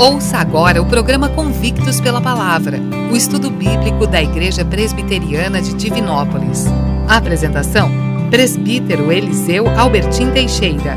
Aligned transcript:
Ouça 0.00 0.38
agora 0.38 0.82
o 0.82 0.88
programa 0.88 1.28
Convictos 1.28 2.00
pela 2.00 2.20
Palavra, 2.20 2.78
o 3.12 3.16
estudo 3.16 3.48
bíblico 3.48 4.08
da 4.08 4.20
Igreja 4.20 4.64
Presbiteriana 4.64 5.62
de 5.62 5.72
Divinópolis. 5.72 6.66
A 7.08 7.16
apresentação: 7.16 7.88
Presbítero 8.28 9.12
Eliseu 9.12 9.68
Albertim 9.68 10.32
Teixeira. 10.32 10.96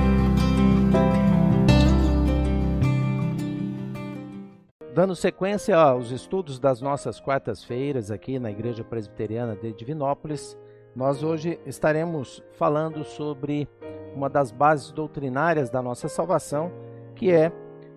Dando 4.95 5.15
sequência 5.15 5.77
aos 5.77 6.09
estudos 6.09 6.59
das 6.59 6.81
nossas 6.81 7.19
quartas-feiras 7.19 8.09
aqui 8.09 8.39
na 8.39 8.49
Igreja 8.49 8.83
Presbiteriana 8.83 9.55
de 9.55 9.73
Divinópolis, 9.73 10.57
nós 10.95 11.21
hoje 11.21 11.59
estaremos 11.67 12.43
falando 12.57 13.03
sobre 13.03 13.69
uma 14.15 14.27
das 14.27 14.51
bases 14.51 14.91
doutrinárias 14.91 15.69
da 15.69 15.83
nossa 15.83 16.09
salvação, 16.09 16.71
que 17.15 17.31
é 17.31 17.51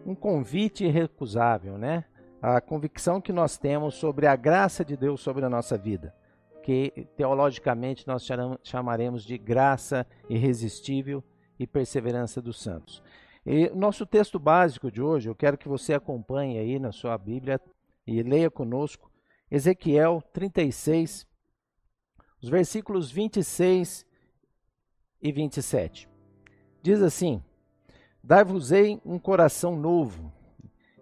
um 0.05 0.15
convite 0.15 0.85
irrecusável, 0.85 1.77
né? 1.79 2.05
A 2.41 2.61
convicção 2.61 3.21
que 3.21 3.33
nós 3.33 3.59
temos 3.59 3.95
sobre 3.95 4.27
a 4.27 4.35
graça 4.35 4.85
de 4.85 4.97
Deus 4.97 5.21
sobre 5.21 5.45
a 5.45 5.51
nossa 5.51 5.77
vida, 5.77 6.15
que 6.63 7.07
teologicamente 7.17 8.07
nós 8.07 8.27
chamaremos 8.63 9.25
de 9.25 9.37
graça 9.37 10.07
irresistível 10.29 11.23
e 11.59 11.67
perseverança 11.67 12.41
dos 12.41 12.61
santos. 12.63 13.03
E 13.45 13.69
nosso 13.71 14.07
texto 14.07 14.39
básico 14.39 14.91
de 14.91 15.03
hoje, 15.03 15.29
eu 15.29 15.35
quero 15.35 15.59
que 15.59 15.69
você 15.69 15.93
acompanhe 15.93 16.59
aí 16.59 16.79
na 16.79 16.93
sua 16.93 17.17
Bíblia 17.19 17.61
e 18.07 18.23
leia 18.23 18.51
conosco 18.51 19.11
Ezequiel 19.51 20.23
36, 20.33 21.27
os 22.41 22.49
versículos 22.49 23.11
26 23.11 24.07
e 25.21 25.33
27. 25.33 26.09
Diz 26.83 27.03
assim: 27.03 27.43
Dar-vos-ei 28.23 29.01
um 29.05 29.19
coração 29.19 29.77
novo, 29.77 30.33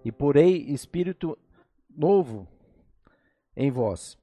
e 0.05 0.13
porei 0.13 0.59
espírito 0.69 1.37
novo 1.91 2.47
em 3.56 3.70
vós. 3.70 4.17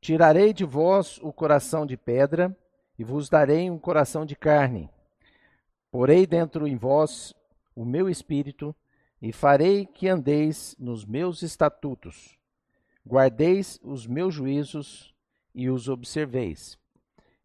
Tirarei 0.00 0.52
de 0.52 0.64
vós 0.64 1.18
o 1.22 1.32
coração 1.32 1.86
de 1.86 1.96
pedra, 1.96 2.56
e 2.98 3.04
vos 3.04 3.28
darei 3.28 3.70
um 3.70 3.78
coração 3.78 4.26
de 4.26 4.34
carne. 4.34 4.90
Porei 5.90 6.26
dentro 6.26 6.66
em 6.66 6.76
vós 6.76 7.32
o 7.74 7.84
meu 7.84 8.08
espírito, 8.08 8.74
e 9.22 9.32
farei 9.32 9.86
que 9.86 10.08
andeis 10.08 10.76
nos 10.78 11.04
meus 11.04 11.42
estatutos, 11.42 12.36
guardeis 13.06 13.80
os 13.82 14.06
meus 14.06 14.34
juízos 14.34 15.14
e 15.54 15.68
os 15.68 15.88
observeis. 15.88 16.78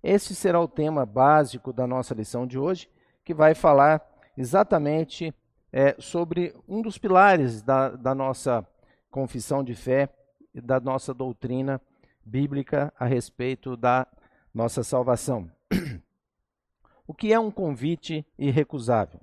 Este 0.04 0.36
será 0.36 0.60
o 0.60 0.68
tema 0.68 1.06
básico 1.06 1.72
da 1.72 1.88
nossa 1.88 2.14
lição 2.14 2.46
de 2.46 2.60
hoje, 2.60 2.90
que 3.24 3.34
vai 3.34 3.56
falar 3.56 4.06
exatamente 4.38 5.34
é, 5.72 5.96
sobre 6.00 6.56
um 6.68 6.82
dos 6.82 6.98
pilares 6.98 7.62
da, 7.62 7.90
da 7.90 8.14
nossa 8.14 8.66
confissão 9.10 9.64
de 9.64 9.76
fé 9.76 10.10
e 10.54 10.62
da 10.62 10.80
nossa 10.80 11.14
doutrina 11.14 11.82
bíblica 12.24 12.94
a 12.98 13.06
respeito 13.06 13.76
da 13.76 14.08
nossa 14.54 14.84
salvação. 14.84 15.50
o 17.08 17.14
que 17.14 17.34
é 17.34 17.40
um 17.40 17.52
convite 17.52 18.26
irrecusável? 18.38 19.20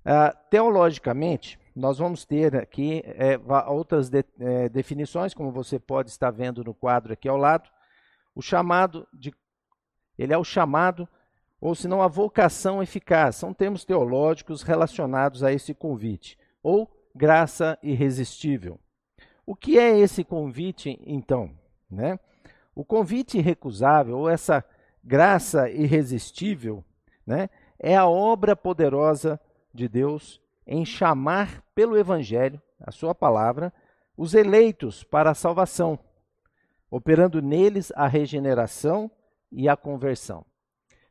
Uh, 0.00 0.32
teologicamente, 0.50 1.58
nós 1.74 1.98
vamos 1.98 2.24
ter 2.24 2.56
aqui 2.56 3.02
é, 3.04 3.38
outras 3.68 4.08
de, 4.08 4.24
é, 4.40 4.68
definições, 4.68 5.34
como 5.34 5.52
você 5.52 5.78
pode 5.78 6.10
estar 6.10 6.30
vendo 6.30 6.64
no 6.64 6.74
quadro 6.74 7.12
aqui 7.12 7.28
ao 7.28 7.36
lado. 7.36 7.68
O 8.34 8.42
chamado 8.42 9.06
de, 9.12 9.32
ele 10.18 10.32
é 10.32 10.38
o 10.38 10.44
chamado 10.44 11.08
ou 11.60 11.74
senão 11.74 12.02
a 12.02 12.08
vocação 12.08 12.82
eficaz. 12.82 13.36
São 13.36 13.52
termos 13.52 13.84
teológicos 13.84 14.62
relacionados 14.62 15.42
a 15.42 15.52
esse 15.52 15.74
convite, 15.74 16.38
ou 16.62 16.90
graça 17.14 17.78
irresistível. 17.82 18.78
O 19.44 19.56
que 19.56 19.78
é 19.78 19.98
esse 19.98 20.22
convite, 20.22 21.00
então? 21.06 21.50
Né? 21.90 22.18
O 22.74 22.84
convite 22.84 23.38
irrecusável, 23.38 24.18
ou 24.18 24.28
essa 24.28 24.64
graça 25.02 25.70
irresistível, 25.70 26.84
né, 27.26 27.48
é 27.78 27.96
a 27.96 28.06
obra 28.06 28.54
poderosa 28.54 29.40
de 29.72 29.88
Deus 29.88 30.40
em 30.66 30.84
chamar 30.84 31.62
pelo 31.74 31.96
Evangelho, 31.96 32.60
a 32.80 32.90
sua 32.90 33.14
palavra, 33.14 33.72
os 34.16 34.34
eleitos 34.34 35.02
para 35.02 35.30
a 35.30 35.34
salvação, 35.34 35.98
operando 36.90 37.40
neles 37.40 37.92
a 37.96 38.06
regeneração 38.06 39.10
e 39.50 39.68
a 39.68 39.76
conversão. 39.76 40.44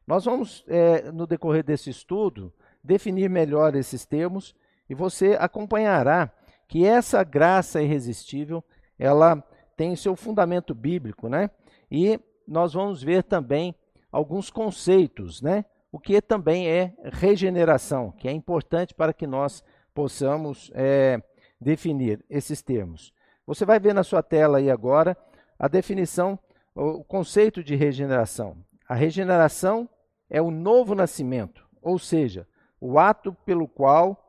Nós 0.08 0.24
vamos, 0.24 0.64
é, 0.70 1.12
no 1.12 1.28
decorrer 1.28 1.64
desse 1.64 1.90
estudo, 1.90 2.54
definir 2.82 3.30
melhor 3.30 3.76
esses 3.76 4.06
termos 4.06 4.56
e 4.90 4.96
você 4.96 5.36
acompanhará 5.38 6.32
que 6.66 6.86
essa 6.86 7.24
graça 7.24 7.82
irresistível, 7.82 8.64
ela 8.98 9.44
tem 9.76 9.96
seu 9.96 10.16
fundamento 10.16 10.74
bíblico, 10.74 11.28
né? 11.28 11.50
E 11.92 12.20
nós 12.48 12.74
vamos 12.74 13.04
ver 13.04 13.24
também 13.24 13.76
alguns 14.12 14.50
conceitos, 14.50 15.42
né? 15.42 15.66
O 15.92 16.00
que 16.00 16.22
também 16.22 16.70
é 16.70 16.94
regeneração, 17.04 18.12
que 18.12 18.28
é 18.28 18.32
importante 18.32 18.94
para 18.94 19.14
que 19.14 19.28
nós 19.28 19.64
possamos 19.94 20.72
é, 20.74 21.22
definir 21.60 22.24
esses 22.30 22.62
termos. 22.62 23.14
Você 23.46 23.66
vai 23.66 23.80
ver 23.80 23.94
na 23.94 24.04
sua 24.04 24.24
tela 24.24 24.58
aí 24.58 24.70
agora 24.70 25.18
a 25.60 25.68
definição, 25.68 26.38
o 26.76 27.04
conceito 27.04 27.64
de 27.64 27.76
regeneração. 27.76 28.58
A 28.88 28.96
regeneração 28.96 29.90
é 30.30 30.42
o 30.42 30.52
novo 30.52 30.94
nascimento, 30.94 31.68
ou 31.82 31.98
seja, 31.98 32.48
o 32.80 33.00
ato 33.00 33.34
pelo 33.46 33.68
qual 33.68 34.24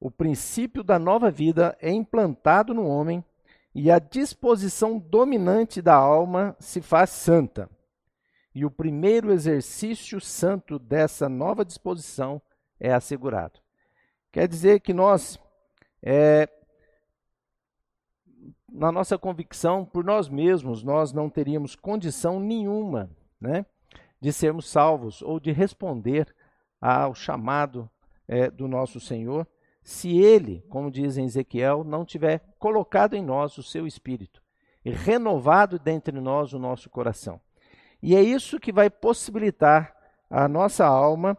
o 0.00 0.10
princípio 0.10 0.84
da 0.84 0.98
nova 0.98 1.30
vida 1.30 1.76
é 1.80 1.90
implantado 1.90 2.72
no 2.74 2.86
homem 2.86 3.24
e 3.74 3.90
a 3.90 3.98
disposição 3.98 4.98
dominante 4.98 5.82
da 5.82 5.94
alma 5.94 6.56
se 6.58 6.80
faz 6.80 7.10
santa. 7.10 7.68
E 8.54 8.64
o 8.64 8.70
primeiro 8.70 9.32
exercício 9.32 10.18
santo 10.20 10.78
dessa 10.78 11.28
nova 11.28 11.64
disposição 11.64 12.40
é 12.80 12.92
assegurado. 12.92 13.60
Quer 14.32 14.48
dizer 14.48 14.80
que 14.80 14.94
nós, 14.94 15.38
é, 16.02 16.48
na 18.70 18.90
nossa 18.90 19.18
convicção, 19.18 19.84
por 19.84 20.04
nós 20.04 20.28
mesmos, 20.28 20.82
nós 20.82 21.12
não 21.12 21.28
teríamos 21.28 21.74
condição 21.76 22.40
nenhuma, 22.40 23.10
né? 23.40 23.66
De 24.26 24.32
sermos 24.32 24.68
salvos 24.68 25.22
ou 25.22 25.38
de 25.38 25.52
responder 25.52 26.34
ao 26.80 27.14
chamado 27.14 27.88
é, 28.26 28.50
do 28.50 28.66
nosso 28.66 28.98
Senhor, 28.98 29.46
se 29.84 30.18
Ele, 30.18 30.64
como 30.68 30.90
diz 30.90 31.16
em 31.16 31.26
Ezequiel, 31.26 31.84
não 31.84 32.04
tiver 32.04 32.42
colocado 32.58 33.14
em 33.14 33.22
nós 33.22 33.56
o 33.56 33.62
seu 33.62 33.86
espírito 33.86 34.42
e 34.84 34.90
renovado 34.90 35.78
dentre 35.78 36.20
nós 36.20 36.52
o 36.52 36.58
nosso 36.58 36.90
coração. 36.90 37.40
E 38.02 38.16
é 38.16 38.20
isso 38.20 38.58
que 38.58 38.72
vai 38.72 38.90
possibilitar 38.90 39.94
a 40.28 40.48
nossa 40.48 40.84
alma 40.84 41.38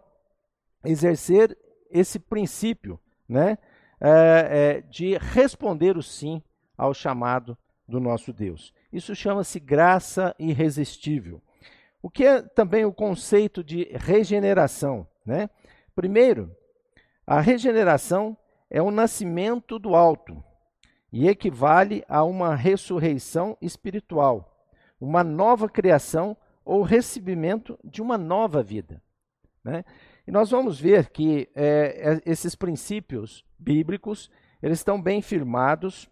exercer 0.85 1.57
esse 1.91 2.17
princípio, 2.17 2.97
né, 3.27 3.57
é, 3.99 4.77
é, 4.79 4.81
de 4.81 5.17
responder 5.17 5.97
o 5.97 6.01
sim 6.01 6.41
ao 6.77 6.93
chamado 6.93 7.57
do 7.85 7.99
nosso 7.99 8.31
Deus. 8.31 8.73
Isso 8.93 9.13
chama-se 9.13 9.59
graça 9.59 10.33
irresistível. 10.39 11.41
O 12.01 12.09
que 12.09 12.25
é 12.25 12.41
também 12.41 12.85
o 12.85 12.93
conceito 12.93 13.63
de 13.63 13.83
regeneração? 13.93 15.07
Né? 15.25 15.49
Primeiro, 15.95 16.55
a 17.25 17.41
regeneração 17.41 18.37
é 18.69 18.81
o 18.81 18.91
nascimento 18.91 19.79
do 19.79 19.95
alto 19.95 20.43
e 21.11 21.27
equivale 21.27 22.03
a 22.07 22.23
uma 22.23 22.55
ressurreição 22.55 23.57
espiritual, 23.61 24.67
uma 24.99 25.23
nova 25.23 25.67
criação 25.67 26.35
ou 26.63 26.83
recebimento 26.83 27.79
de 27.83 28.01
uma 28.01 28.17
nova 28.17 28.61
vida. 28.61 29.01
Né? 29.63 29.83
E 30.25 30.31
nós 30.31 30.51
vamos 30.51 30.79
ver 30.79 31.09
que 31.09 31.49
é, 31.55 32.21
é 32.25 32.31
esses 32.31 32.55
princípios 32.55 33.45
bíblicos 33.57 34.29
eles 34.61 34.79
estão 34.79 35.01
bem 35.01 35.21
firmados 35.21 36.09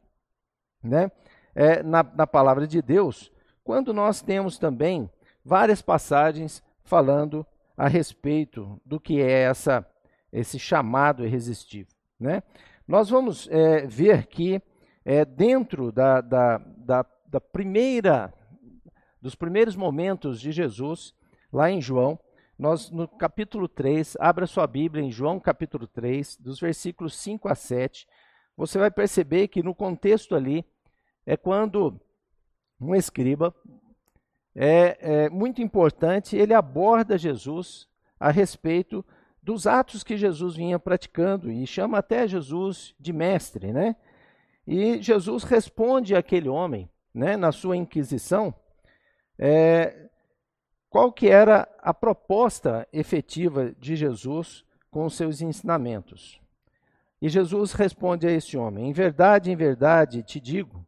né, 0.83 1.11
é, 1.53 1.81
na, 1.81 2.03
na 2.03 2.27
palavra 2.27 2.67
de 2.67 2.81
Deus, 2.81 3.31
quando 3.63 3.93
nós 3.93 4.21
temos 4.21 4.57
também 4.59 5.09
várias 5.45 5.81
passagens 5.81 6.63
falando 6.83 7.45
a 7.77 7.87
respeito 7.87 8.81
do 8.83 8.99
que 8.99 9.21
é 9.21 9.43
essa, 9.43 9.85
esse 10.33 10.57
chamado 10.57 11.23
irresistível. 11.23 11.93
Né? 12.19 12.41
Nós 12.87 13.09
vamos 13.09 13.47
é, 13.51 13.85
ver 13.85 14.25
que 14.25 14.59
é, 15.03 15.23
dentro 15.23 15.91
da, 15.91 16.19
da, 16.19 16.57
da, 16.57 17.05
da 17.27 17.39
primeira, 17.39 18.33
dos 19.21 19.35
primeiros 19.35 19.75
momentos 19.75 20.41
de 20.41 20.51
Jesus, 20.51 21.13
lá 21.53 21.69
em 21.69 21.79
João, 21.79 22.19
nós 22.57 22.89
no 22.89 23.07
capítulo 23.07 23.67
3, 23.67 24.17
abra 24.19 24.47
sua 24.47 24.65
Bíblia 24.65 25.03
em 25.03 25.11
João 25.11 25.39
capítulo 25.39 25.85
3, 25.87 26.37
dos 26.37 26.59
versículos 26.59 27.15
5 27.17 27.47
a 27.49 27.55
7, 27.55 28.07
você 28.57 28.79
vai 28.79 28.89
perceber 28.89 29.49
que 29.49 29.61
no 29.61 29.75
contexto 29.75 30.33
ali 30.33 30.65
é 31.25 31.35
quando 31.35 31.99
um 32.79 32.95
escriba 32.95 33.53
é, 34.55 35.25
é 35.25 35.29
muito 35.29 35.61
importante, 35.61 36.37
ele 36.37 36.53
aborda 36.53 37.17
Jesus 37.17 37.87
a 38.19 38.31
respeito 38.31 39.05
dos 39.43 39.67
atos 39.67 40.03
que 40.03 40.17
Jesus 40.17 40.55
vinha 40.55 40.79
praticando 40.79 41.51
e 41.51 41.67
chama 41.67 41.99
até 41.99 42.27
Jesus 42.27 42.95
de 42.99 43.13
mestre, 43.13 43.71
né? 43.71 43.95
E 44.65 44.99
Jesus 45.01 45.43
responde 45.43 46.15
àquele 46.15 46.49
homem, 46.49 46.89
né, 47.13 47.37
na 47.37 47.51
sua 47.51 47.77
inquisição, 47.77 48.53
é, 49.37 50.09
qual 50.89 51.11
que 51.11 51.27
era 51.27 51.67
a 51.79 51.93
proposta 51.93 52.87
efetiva 52.91 53.71
de 53.77 53.95
Jesus 53.95 54.65
com 54.89 55.05
os 55.05 55.15
seus 55.15 55.41
ensinamentos. 55.41 56.41
E 57.21 57.29
Jesus 57.29 57.73
responde 57.73 58.25
a 58.25 58.31
esse 58.31 58.57
homem: 58.57 58.89
Em 58.89 58.93
verdade, 58.93 59.51
em 59.51 59.55
verdade 59.55 60.23
te 60.23 60.39
digo, 60.39 60.85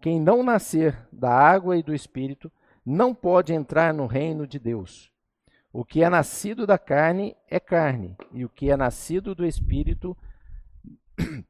quem 0.00 0.20
não 0.20 0.42
nascer 0.42 1.06
da 1.12 1.30
água 1.30 1.76
e 1.76 1.82
do 1.82 1.94
espírito 1.94 2.52
não 2.90 3.14
pode 3.14 3.52
entrar 3.52 3.92
no 3.92 4.06
reino 4.06 4.46
de 4.46 4.58
Deus. 4.58 5.12
O 5.70 5.84
que 5.84 6.02
é 6.02 6.08
nascido 6.08 6.66
da 6.66 6.78
carne 6.78 7.36
é 7.46 7.60
carne, 7.60 8.16
e 8.32 8.46
o 8.46 8.48
que 8.48 8.70
é 8.70 8.78
nascido 8.78 9.34
do 9.34 9.44
espírito 9.44 10.16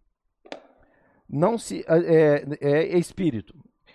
não 1.31 1.57
se 1.57 1.85
é, 1.87 2.45
é, 2.61 2.95
é 2.95 2.99
espírito. 2.99 3.55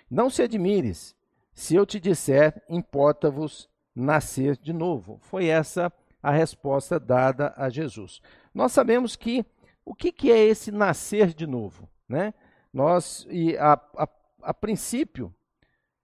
Não 0.10 0.30
se 0.30 0.42
admires 0.42 1.14
se 1.54 1.76
eu 1.76 1.86
te 1.86 2.00
disser, 2.00 2.64
importa-vos 2.70 3.70
nascer 3.94 4.56
de 4.56 4.72
novo. 4.72 5.20
Foi 5.24 5.48
essa 5.48 5.92
a 6.22 6.32
resposta 6.32 6.98
dada 6.98 7.54
a 7.58 7.70
Jesus. 7.70 8.22
Nós 8.54 8.72
sabemos 8.72 9.18
que 9.18 9.46
o 9.84 9.94
que, 9.94 10.14
que 10.14 10.32
é 10.32 10.40
esse 10.40 10.72
nascer 10.72 11.34
de 11.34 11.46
novo, 11.46 11.90
né? 12.08 12.34
Nós 12.72 13.28
e 13.30 13.58
a, 13.58 13.74
a, 13.98 14.08
a 14.44 14.54
princípio 14.54 15.36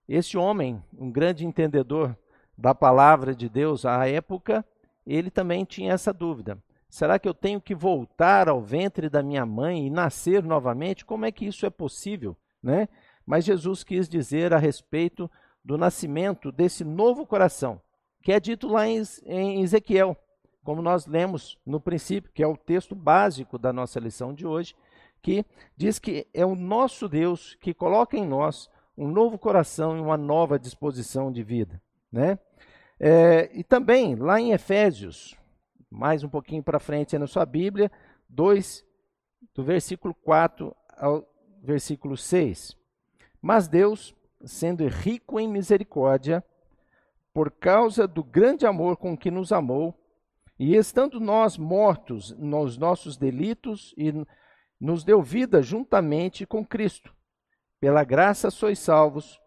esse 0.10 0.36
homem, 0.38 0.84
um 0.98 1.12
grande 1.12 1.46
entendedor 1.46 2.18
da 2.58 2.74
palavra 2.74 3.36
de 3.36 3.48
Deus 3.48 3.86
à 3.86 4.10
época, 4.10 4.66
ele 5.06 5.30
também 5.30 5.64
tinha 5.64 5.94
essa 5.94 6.12
dúvida. 6.12 6.58
Será 6.90 7.20
que 7.20 7.30
eu 7.30 7.34
tenho 7.34 7.62
que 7.62 7.76
voltar 7.76 8.50
ao 8.50 8.60
ventre 8.60 9.08
da 9.08 9.22
minha 9.22 9.46
mãe 9.46 9.86
e 9.86 9.90
nascer 9.92 10.44
novamente? 10.44 11.06
Como 11.06 11.26
é 11.26 11.32
que 11.32 11.46
isso 11.46 11.64
é 11.64 11.70
possível, 11.70 12.36
né? 12.62 12.90
Mas 13.24 13.46
Jesus 13.46 13.84
quis 13.84 14.10
dizer 14.10 14.52
a 14.52 14.58
respeito 14.58 15.30
do 15.64 15.78
nascimento 15.78 16.52
desse 16.52 16.84
novo 16.84 17.28
coração, 17.28 17.80
que 18.24 18.32
é 18.32 18.40
dito 18.40 18.68
lá 18.68 18.88
em 18.88 19.62
Ezequiel, 19.62 20.18
como 20.64 20.82
nós 20.82 21.06
lemos 21.06 21.56
no 21.64 21.80
princípio, 21.80 22.32
que 22.34 22.42
é 22.42 22.48
o 22.48 22.58
texto 22.58 22.96
básico 22.96 23.60
da 23.60 23.72
nossa 23.72 24.00
lição 24.00 24.34
de 24.34 24.48
hoje, 24.48 24.76
que 25.22 25.46
diz 25.78 26.00
que 26.00 26.26
é 26.34 26.44
o 26.44 26.56
nosso 26.56 27.08
Deus 27.08 27.56
que 27.62 27.74
coloca 27.74 28.18
em 28.18 28.26
nós 28.26 28.68
um 29.00 29.08
novo 29.08 29.40
coração 29.40 29.98
e 29.98 30.02
uma 30.02 30.18
nova 30.18 30.60
disposição 30.60 31.32
de 31.32 31.42
vida, 31.42 31.82
né? 32.12 32.38
É, 33.00 33.50
e 33.58 33.64
também 33.64 34.14
lá 34.14 34.42
em 34.42 34.52
Efésios, 34.52 35.38
mais 35.90 36.22
um 36.22 36.28
pouquinho 36.28 36.62
para 36.62 36.80
frente 36.80 37.18
na 37.18 37.26
sua 37.26 37.46
Bíblia, 37.46 37.90
2, 38.28 38.86
do 39.56 39.64
versículo 39.64 40.14
4 40.14 40.76
ao 40.98 41.26
versículo 41.64 42.18
6. 42.18 42.76
Mas 43.42 43.70
Deus, 43.70 44.14
sendo 44.44 44.86
rico 44.86 45.40
em 45.40 45.48
misericórdia, 45.48 46.44
por 47.34 47.52
causa 47.52 48.06
do 48.06 48.22
grande 48.22 48.66
amor 48.66 48.98
com 48.98 49.18
que 49.18 49.32
nos 49.32 49.54
amou, 49.54 49.98
e 50.60 50.76
estando 50.76 51.22
nós 51.22 51.58
mortos 51.58 52.38
nos 52.38 52.78
nossos 52.78 53.16
delitos, 53.16 53.94
e 53.98 54.14
nos 54.78 55.06
deu 55.06 55.22
vida 55.22 55.62
juntamente 55.62 56.46
com 56.46 56.66
Cristo. 56.66 57.18
Pela 57.80 58.04
graça 58.04 58.52
sois 58.52 58.80
salvos, 58.80 59.40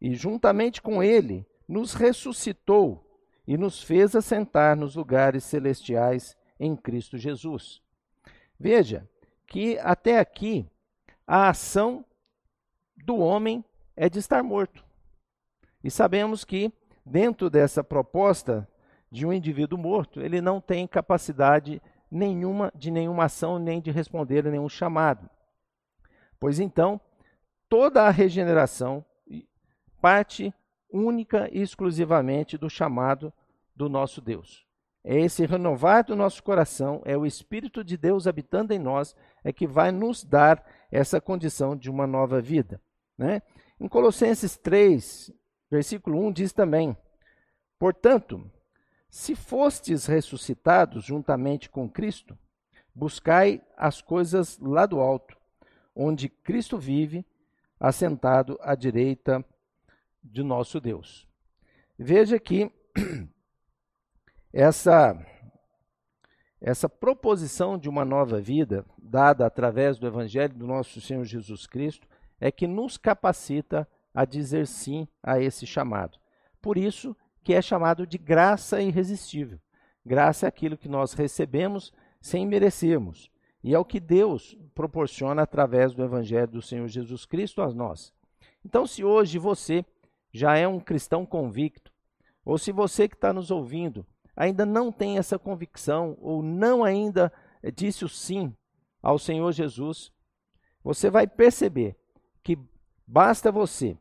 e 0.00 0.14
juntamente 0.14 0.80
com 0.80 1.02
Ele 1.02 1.46
nos 1.68 1.94
ressuscitou 1.94 3.02
e 3.46 3.56
nos 3.56 3.82
fez 3.82 4.14
assentar 4.14 4.76
nos 4.76 4.94
lugares 4.96 5.44
celestiais 5.44 6.36
em 6.58 6.76
Cristo 6.76 7.16
Jesus. 7.16 7.80
Veja 8.58 9.08
que 9.46 9.78
até 9.78 10.18
aqui 10.18 10.66
a 11.26 11.48
ação 11.48 12.04
do 12.96 13.18
homem 13.18 13.64
é 13.96 14.08
de 14.08 14.18
estar 14.18 14.42
morto. 14.42 14.84
E 15.82 15.90
sabemos 15.90 16.44
que 16.44 16.72
dentro 17.04 17.48
dessa 17.48 17.84
proposta 17.84 18.68
de 19.10 19.24
um 19.24 19.32
indivíduo 19.32 19.78
morto, 19.78 20.20
ele 20.20 20.40
não 20.40 20.60
tem 20.60 20.86
capacidade 20.86 21.80
nenhuma 22.10 22.72
de 22.74 22.90
nenhuma 22.90 23.24
ação 23.24 23.58
nem 23.58 23.80
de 23.80 23.90
responder 23.90 24.46
a 24.46 24.50
nenhum 24.50 24.68
chamado. 24.68 25.28
Pois 26.40 26.58
então, 26.58 27.00
toda 27.68 28.02
a 28.02 28.10
regeneração 28.10 29.04
parte 30.00 30.54
única 30.90 31.48
e 31.52 31.60
exclusivamente 31.60 32.56
do 32.56 32.70
chamado 32.70 33.32
do 33.74 33.88
nosso 33.88 34.20
Deus. 34.20 34.64
É 35.04 35.20
esse 35.20 35.46
renovar 35.46 36.04
do 36.04 36.16
nosso 36.16 36.42
coração, 36.42 37.00
é 37.04 37.16
o 37.16 37.26
Espírito 37.26 37.84
de 37.84 37.96
Deus 37.96 38.26
habitando 38.26 38.72
em 38.72 38.78
nós, 38.78 39.14
é 39.44 39.52
que 39.52 39.66
vai 39.66 39.92
nos 39.92 40.24
dar 40.24 40.64
essa 40.90 41.20
condição 41.20 41.76
de 41.76 41.88
uma 41.88 42.06
nova 42.06 42.40
vida. 42.40 42.80
Né? 43.16 43.40
Em 43.78 43.86
Colossenses 43.86 44.56
3, 44.56 45.32
versículo 45.70 46.26
1, 46.26 46.32
diz 46.32 46.52
também: 46.52 46.96
Portanto, 47.78 48.50
se 49.08 49.36
fostes 49.36 50.06
ressuscitados 50.06 51.04
juntamente 51.04 51.70
com 51.70 51.88
Cristo, 51.88 52.36
buscai 52.94 53.62
as 53.76 54.02
coisas 54.02 54.58
lá 54.58 54.86
do 54.86 54.98
alto, 54.98 55.36
onde 55.94 56.28
Cristo 56.28 56.78
vive, 56.78 57.24
assentado 57.78 58.58
à 58.60 58.74
direita 58.74 59.44
de 60.22 60.42
nosso 60.42 60.80
Deus. 60.80 61.26
Veja 61.98 62.38
que 62.38 62.70
essa 64.52 65.16
essa 66.60 66.88
proposição 66.88 67.78
de 67.78 67.88
uma 67.88 68.04
nova 68.04 68.40
vida 68.40 68.84
dada 68.98 69.46
através 69.46 69.98
do 69.98 70.06
evangelho 70.06 70.54
do 70.54 70.66
nosso 70.66 71.00
Senhor 71.00 71.24
Jesus 71.24 71.66
Cristo 71.66 72.08
é 72.40 72.50
que 72.50 72.66
nos 72.66 72.96
capacita 72.96 73.86
a 74.14 74.24
dizer 74.24 74.66
sim 74.66 75.06
a 75.22 75.38
esse 75.38 75.66
chamado. 75.66 76.18
Por 76.60 76.78
isso 76.78 77.14
que 77.44 77.52
é 77.54 77.60
chamado 77.60 78.06
de 78.06 78.18
graça 78.18 78.80
irresistível. 78.80 79.60
Graça 80.04 80.46
é 80.46 80.48
aquilo 80.48 80.78
que 80.78 80.88
nós 80.88 81.12
recebemos 81.12 81.92
sem 82.20 82.46
merecermos. 82.46 83.30
E 83.66 83.74
é 83.74 83.78
o 83.80 83.84
que 83.84 83.98
Deus 83.98 84.56
proporciona 84.76 85.42
através 85.42 85.92
do 85.92 86.04
evangelho 86.04 86.46
do 86.46 86.62
Senhor 86.62 86.86
Jesus 86.86 87.26
Cristo 87.26 87.60
a 87.60 87.68
nós. 87.74 88.14
Então, 88.64 88.86
se 88.86 89.02
hoje 89.02 89.40
você 89.40 89.84
já 90.32 90.56
é 90.56 90.68
um 90.68 90.78
cristão 90.78 91.26
convicto, 91.26 91.92
ou 92.44 92.58
se 92.58 92.70
você 92.70 93.08
que 93.08 93.16
está 93.16 93.32
nos 93.32 93.50
ouvindo 93.50 94.06
ainda 94.36 94.64
não 94.64 94.92
tem 94.92 95.18
essa 95.18 95.36
convicção, 95.36 96.16
ou 96.20 96.44
não 96.44 96.84
ainda 96.84 97.32
disse 97.74 98.04
o 98.04 98.08
sim 98.08 98.54
ao 99.02 99.18
Senhor 99.18 99.50
Jesus, 99.50 100.12
você 100.84 101.10
vai 101.10 101.26
perceber 101.26 101.96
que 102.44 102.56
basta 103.04 103.50
você 103.50 103.98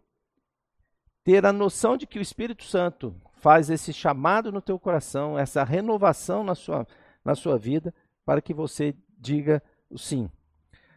ter 1.23 1.43
a 1.43 1.51
noção 1.51 1.97
de 1.97 2.05
que 2.05 2.19
o 2.19 2.21
Espírito 2.21 2.65
Santo 2.65 3.19
faz 3.33 3.71
esse 3.71 3.91
chamado 3.91 4.51
no 4.51 4.61
teu 4.61 4.77
coração, 4.77 5.39
essa 5.39 5.63
renovação 5.63 6.43
na 6.43 6.53
sua, 6.53 6.87
na 7.23 7.33
sua 7.33 7.57
vida, 7.57 7.91
para 8.23 8.41
que 8.41 8.53
você 8.53 8.95
diga 9.25 9.61
o 9.89 9.97
sim. 9.97 10.29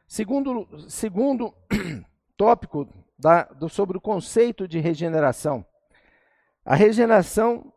Segundo, 0.07 0.69
segundo 0.89 1.55
tópico 2.37 2.87
da, 3.19 3.45
do, 3.45 3.69
sobre 3.69 3.97
o 3.97 4.01
conceito 4.01 4.69
de 4.69 4.79
regeneração. 4.79 5.65
A 6.65 6.75
regeneração, 6.75 7.73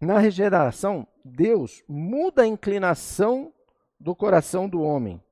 na 0.00 0.18
regeneração, 0.18 1.06
Deus 1.24 1.84
muda 1.86 2.42
a 2.42 2.46
inclinação 2.46 3.52
do 4.00 4.14
coração 4.16 4.68
do 4.68 4.80
homem, 4.80 5.22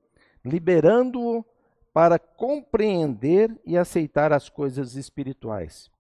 liberando-o 0.45 1.45
para 1.93 2.19
compreender 2.19 3.59
e 3.65 3.79
aceitar 3.79 4.33
as 4.33 4.51
coisas 4.51 4.97
espirituais. 4.97 5.91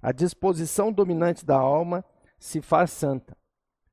A 0.00 0.10
disposição 0.10 0.90
dominante 0.90 1.44
da 1.44 1.56
alma 1.56 2.04
se 2.38 2.62
faz 2.62 2.90
santa. 2.90 3.36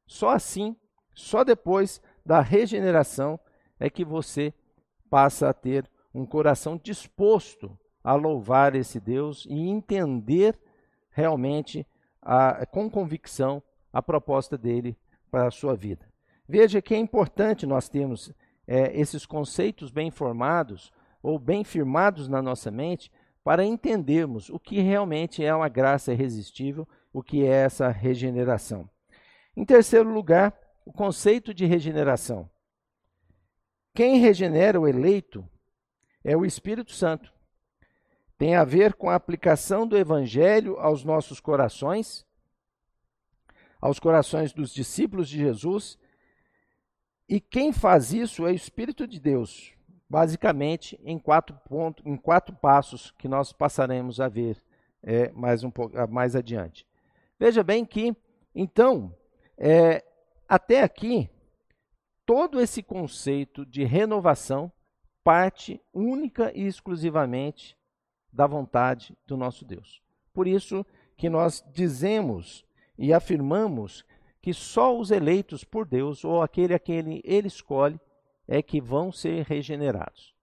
Só 0.07 0.29
assim, 0.29 0.75
só 1.13 1.43
depois 1.43 2.01
da 2.25 2.41
regeneração, 2.41 3.39
é 3.81 3.89
que 3.89 4.05
você 4.05 4.53
passa 5.09 5.50
a 5.50 5.53
ter 5.53 5.89
um 6.13 6.23
coração 6.23 6.79
disposto 6.81 7.75
a 8.03 8.13
louvar 8.13 8.75
esse 8.75 9.00
Deus 9.00 9.45
e 9.50 9.53
entender 9.53 10.57
realmente, 11.09 11.85
a, 12.21 12.65
com 12.67 12.89
convicção, 12.89 13.61
a 13.91 14.01
proposta 14.01 14.55
dele 14.55 14.95
para 15.31 15.47
a 15.47 15.51
sua 15.51 15.75
vida. 15.75 16.07
Veja 16.47 16.81
que 16.81 16.93
é 16.93 16.97
importante 16.97 17.65
nós 17.65 17.89
termos 17.89 18.31
é, 18.67 18.97
esses 18.97 19.25
conceitos 19.25 19.89
bem 19.89 20.11
formados 20.11 20.93
ou 21.23 21.39
bem 21.39 21.63
firmados 21.63 22.27
na 22.27 22.41
nossa 22.41 22.69
mente 22.69 23.11
para 23.43 23.65
entendermos 23.65 24.50
o 24.50 24.59
que 24.59 24.79
realmente 24.79 25.43
é 25.43 25.53
uma 25.53 25.67
graça 25.67 26.13
irresistível, 26.13 26.88
o 27.11 27.23
que 27.23 27.43
é 27.43 27.50
essa 27.50 27.89
regeneração. 27.89 28.88
Em 29.57 29.65
terceiro 29.65 30.13
lugar, 30.13 30.55
o 30.85 30.93
conceito 30.93 31.51
de 31.51 31.65
regeneração. 31.65 32.47
Quem 33.93 34.19
regenera 34.19 34.79
o 34.79 34.88
eleito 34.88 35.48
é 36.24 36.36
o 36.36 36.45
Espírito 36.45 36.91
Santo 36.91 37.31
tem 38.41 38.55
a 38.55 38.63
ver 38.63 38.95
com 38.95 39.07
a 39.07 39.13
aplicação 39.13 39.86
do 39.86 39.95
Evangelho 39.95 40.79
aos 40.79 41.03
nossos 41.03 41.39
corações, 41.39 42.25
aos 43.79 44.00
corações 44.00 44.51
dos 44.51 44.74
discípulos 44.74 45.29
de 45.29 45.38
Jesus, 45.38 46.00
E 47.29 47.39
quem 47.39 47.71
faz 47.71 48.12
isso 48.12 48.48
é 48.48 48.51
o 48.51 48.55
Espírito 48.55 49.05
de 49.07 49.19
Deus, 49.19 49.71
basicamente 50.10 51.00
em 51.03 51.19
quatro 51.19 51.55
pontos, 51.69 52.03
em 52.03 52.17
quatro 52.17 52.55
passos 52.55 53.12
que 53.12 53.27
nós 53.27 53.53
passaremos 53.53 54.19
a 54.19 54.27
ver 54.27 54.57
é, 55.03 55.29
mais 55.29 55.63
um 55.63 55.71
mais 56.10 56.36
adiante. 56.36 56.83
Veja 57.39 57.62
bem 57.62 57.86
que 57.86 58.17
então 58.55 59.15
é, 59.55 60.03
até 60.50 60.81
aqui 60.81 61.29
todo 62.33 62.61
esse 62.61 62.81
conceito 62.81 63.65
de 63.65 63.83
renovação 63.83 64.71
parte 65.21 65.81
única 65.93 66.50
e 66.55 66.65
exclusivamente 66.65 67.77
da 68.31 68.47
vontade 68.47 69.17
do 69.27 69.35
nosso 69.35 69.65
Deus. 69.65 70.01
Por 70.33 70.47
isso 70.47 70.85
que 71.17 71.29
nós 71.29 71.61
dizemos 71.73 72.63
e 72.97 73.13
afirmamos 73.13 74.05
que 74.41 74.53
só 74.53 74.97
os 74.97 75.11
eleitos 75.11 75.65
por 75.65 75.85
Deus, 75.85 76.23
ou 76.23 76.41
aquele 76.41 76.73
a 76.73 76.79
quem 76.79 77.21
ele, 77.25 77.50
escolhe, 77.50 78.00
é 78.47 78.61
que 78.61 78.79
vão 78.79 79.11
ser 79.11 79.43
regenerados. 79.43 80.33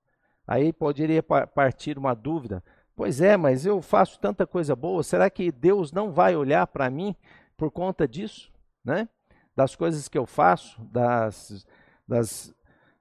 Aí 0.47 0.75
poderia 0.75 1.23
partir 1.23 1.97
uma 1.97 2.13
dúvida: 2.13 2.63
pois 2.95 3.23
é, 3.23 3.35
mas 3.35 3.65
eu 3.65 3.81
faço 3.81 4.21
tanta 4.21 4.47
coisa 4.47 4.77
boa, 4.77 5.03
será 5.03 5.31
que 5.31 5.51
Deus 5.51 5.91
não 5.91 6.13
vai 6.13 6.37
olhar 6.37 6.67
para 6.67 6.91
mim 6.91 7.17
por 7.57 7.71
conta 7.71 8.07
disso? 8.07 8.53
Né? 8.85 9.09
Das 9.57 9.75
coisas 9.75 10.07
que 10.07 10.19
eu 10.19 10.27
faço, 10.27 10.79
das, 10.85 11.67
das, 12.09 12.55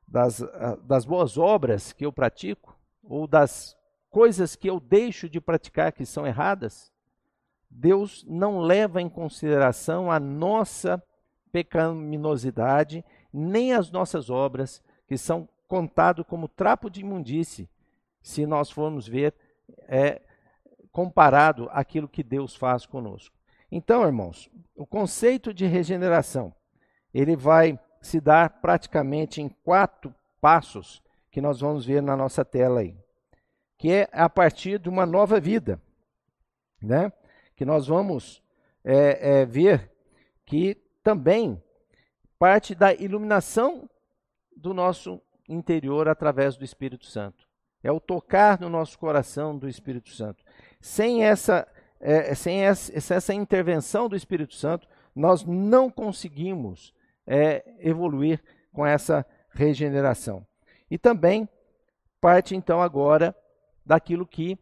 das, 0.07 0.43
ah, 0.43 0.77
das 0.83 1.05
boas 1.05 1.37
obras 1.37 1.93
que 1.93 2.05
eu 2.05 2.11
pratico, 2.11 2.77
ou 3.01 3.25
das 3.25 3.77
coisas 4.09 4.55
que 4.55 4.69
eu 4.69 4.79
deixo 4.79 5.29
de 5.29 5.39
praticar 5.39 5.93
que 5.93 6.05
são 6.05 6.27
erradas? 6.27 6.91
Deus 7.69 8.25
não 8.27 8.59
leva 8.59 9.01
em 9.01 9.09
consideração 9.09 10.11
a 10.11 10.19
nossa 10.19 11.01
pecaminosidade, 11.51 13.03
nem 13.31 13.73
as 13.73 13.91
nossas 13.91 14.29
obras, 14.29 14.83
que 15.07 15.17
são 15.17 15.47
contado 15.67 16.23
como 16.23 16.47
trapo 16.47 16.89
de 16.89 17.01
imundície, 17.01 17.69
se 18.21 18.45
nós 18.45 18.69
formos 18.69 19.07
ver 19.07 19.33
é, 19.87 20.21
comparado 20.91 21.69
àquilo 21.71 22.07
que 22.07 22.23
Deus 22.23 22.55
faz 22.55 22.85
conosco. 22.85 23.35
Então, 23.71 24.03
irmãos, 24.03 24.49
o 24.75 24.85
conceito 24.85 25.53
de 25.53 25.65
regeneração, 25.65 26.53
ele 27.13 27.35
vai 27.35 27.79
se 28.07 28.21
dar 28.21 28.49
praticamente 28.61 29.41
em 29.41 29.49
quatro 29.49 30.15
passos 30.39 31.03
que 31.29 31.41
nós 31.41 31.59
vamos 31.59 31.85
ver 31.85 32.01
na 32.01 32.15
nossa 32.15 32.45
tela 32.45 32.79
aí, 32.79 32.95
que 33.77 33.91
é 33.91 34.09
a 34.13 34.29
partir 34.29 34.79
de 34.79 34.87
uma 34.87 35.05
nova 35.05 35.39
vida, 35.39 35.79
né? 36.81 37.11
que 37.55 37.65
nós 37.65 37.87
vamos 37.87 38.41
é, 38.83 39.41
é, 39.41 39.45
ver 39.45 39.91
que 40.45 40.77
também 41.03 41.61
parte 42.39 42.73
da 42.73 42.93
iluminação 42.93 43.89
do 44.55 44.73
nosso 44.73 45.21
interior 45.49 46.07
através 46.07 46.55
do 46.55 46.63
Espírito 46.63 47.05
Santo. 47.05 47.45
É 47.83 47.91
o 47.91 47.99
tocar 47.99 48.59
no 48.59 48.69
nosso 48.69 48.97
coração 48.97 49.57
do 49.57 49.67
Espírito 49.67 50.09
Santo. 50.09 50.43
Sem 50.79 51.25
essa, 51.25 51.67
é, 51.99 52.33
sem 52.33 52.63
essa, 52.63 53.13
essa, 53.13 53.33
intervenção 53.33 54.07
do 54.07 54.15
Espírito 54.15 54.55
Santo, 54.55 54.87
nós 55.15 55.43
não 55.43 55.89
conseguimos 55.89 56.93
é, 57.27 57.63
evoluir 57.79 58.41
com 58.73 58.85
essa 58.85 59.25
regeneração. 59.51 60.45
E 60.89 60.97
também 60.97 61.47
parte 62.19 62.55
então 62.55 62.81
agora 62.81 63.35
daquilo 63.85 64.25
que 64.25 64.57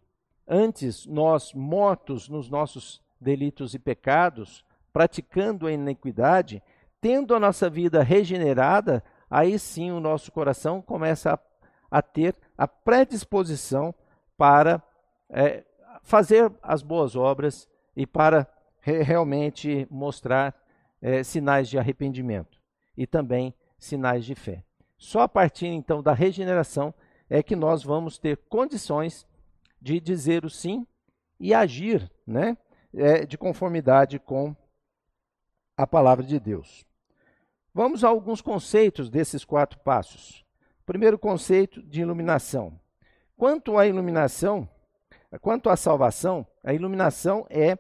Antes, 0.48 1.08
nós, 1.08 1.54
mortos 1.54 2.30
nos 2.30 2.50
nossos 2.50 3.02
delitos 3.20 3.74
e 3.74 3.80
pecados, 3.80 4.64
praticando 4.94 5.66
a 5.66 5.72
iniquidade, 5.72 6.62
tendo 7.02 7.34
a 7.34 7.40
nossa 7.40 7.68
vida 7.68 8.04
regenerada, 8.04 9.04
aí 9.30 9.58
sim 9.58 9.92
o 9.92 10.00
nosso 10.00 10.32
coração 10.32 10.82
começa 10.84 11.34
a, 11.34 11.40
a 11.98 12.02
ter 12.02 12.36
a 12.56 12.68
predisposição 12.68 13.94
para 14.38 14.82
é, 15.32 15.64
fazer 16.04 16.52
as 16.62 16.84
boas 16.84 17.16
obras 17.16 17.68
e 17.96 18.06
para 18.06 18.48
re 18.82 19.02
realmente 19.02 19.88
mostrar 19.90 20.54
é, 21.06 21.22
sinais 21.22 21.70
de 21.70 21.78
arrependimento 21.78 22.60
e 22.98 23.06
também 23.06 23.54
sinais 23.78 24.26
de 24.26 24.34
fé. 24.34 24.64
Só 24.98 25.22
a 25.22 25.30
partir 25.30 25.68
então 25.68 26.02
da 26.02 26.14
regeneração 26.14 26.92
é 27.30 27.44
que 27.44 27.56
nós 27.56 27.84
vamos 27.84 28.18
ter 28.18 28.38
condições 28.50 29.24
de 29.80 30.00
dizer 30.00 30.44
o 30.44 30.50
sim 30.50 30.88
e 31.40 31.54
agir 31.54 32.12
né, 32.26 32.58
é, 32.92 33.24
de 33.24 33.38
conformidade 33.38 34.18
com 34.18 34.56
a 35.78 35.86
palavra 35.86 36.26
de 36.26 36.40
Deus. 36.40 36.88
Vamos 37.72 38.04
a 38.04 38.08
alguns 38.08 38.42
conceitos 38.42 39.08
desses 39.08 39.46
quatro 39.46 39.78
passos. 39.82 40.44
Primeiro 40.88 41.20
conceito 41.20 41.84
de 41.84 42.02
iluminação. 42.02 42.80
Quanto 43.38 43.78
à 43.78 43.86
iluminação, 43.86 44.68
quanto 45.40 45.70
à 45.70 45.76
salvação, 45.76 46.48
a 46.64 46.74
iluminação 46.74 47.46
é 47.48 47.78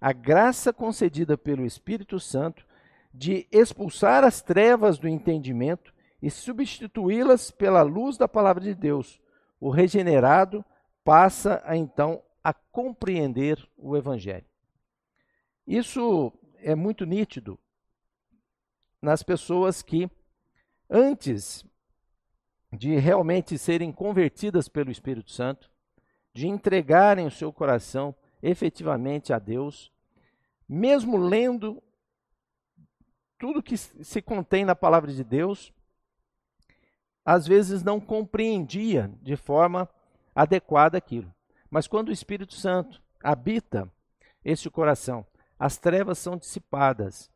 a 0.00 0.12
graça 0.12 0.72
concedida 0.72 1.36
pelo 1.36 1.64
Espírito 1.64 2.20
Santo 2.20 2.66
de 3.12 3.48
expulsar 3.50 4.24
as 4.24 4.40
trevas 4.40 4.98
do 4.98 5.08
entendimento 5.08 5.92
e 6.22 6.30
substituí-las 6.30 7.50
pela 7.50 7.82
luz 7.82 8.16
da 8.16 8.28
palavra 8.28 8.62
de 8.62 8.74
Deus. 8.74 9.20
O 9.60 9.70
regenerado 9.70 10.64
passa 11.04 11.62
a, 11.64 11.76
então 11.76 12.22
a 12.42 12.52
compreender 12.52 13.66
o 13.76 13.96
Evangelho. 13.96 14.46
Isso 15.66 16.32
é 16.58 16.74
muito 16.74 17.04
nítido 17.04 17.58
nas 19.02 19.22
pessoas 19.22 19.82
que, 19.82 20.10
antes 20.88 21.64
de 22.72 22.96
realmente 22.96 23.56
serem 23.56 23.92
convertidas 23.92 24.68
pelo 24.68 24.90
Espírito 24.90 25.30
Santo, 25.30 25.70
de 26.34 26.46
entregarem 26.46 27.26
o 27.26 27.30
seu 27.30 27.52
coração 27.52 28.14
efetivamente 28.42 29.32
a 29.32 29.38
Deus, 29.38 29.92
mesmo 30.68 31.16
lendo 31.16 31.82
tudo 33.38 33.62
que 33.62 33.76
se 33.76 34.20
contém 34.20 34.64
na 34.64 34.74
palavra 34.74 35.12
de 35.12 35.22
Deus, 35.22 35.72
às 37.24 37.46
vezes 37.46 37.82
não 37.82 38.00
compreendia 38.00 39.10
de 39.22 39.36
forma 39.36 39.88
adequada 40.34 40.98
àquilo. 40.98 41.32
Mas 41.70 41.86
quando 41.86 42.08
o 42.08 42.12
Espírito 42.12 42.54
Santo 42.54 43.02
habita 43.22 43.90
esse 44.44 44.70
coração, 44.70 45.26
as 45.58 45.76
trevas 45.76 46.18
são 46.18 46.36
dissipadas, 46.36 47.30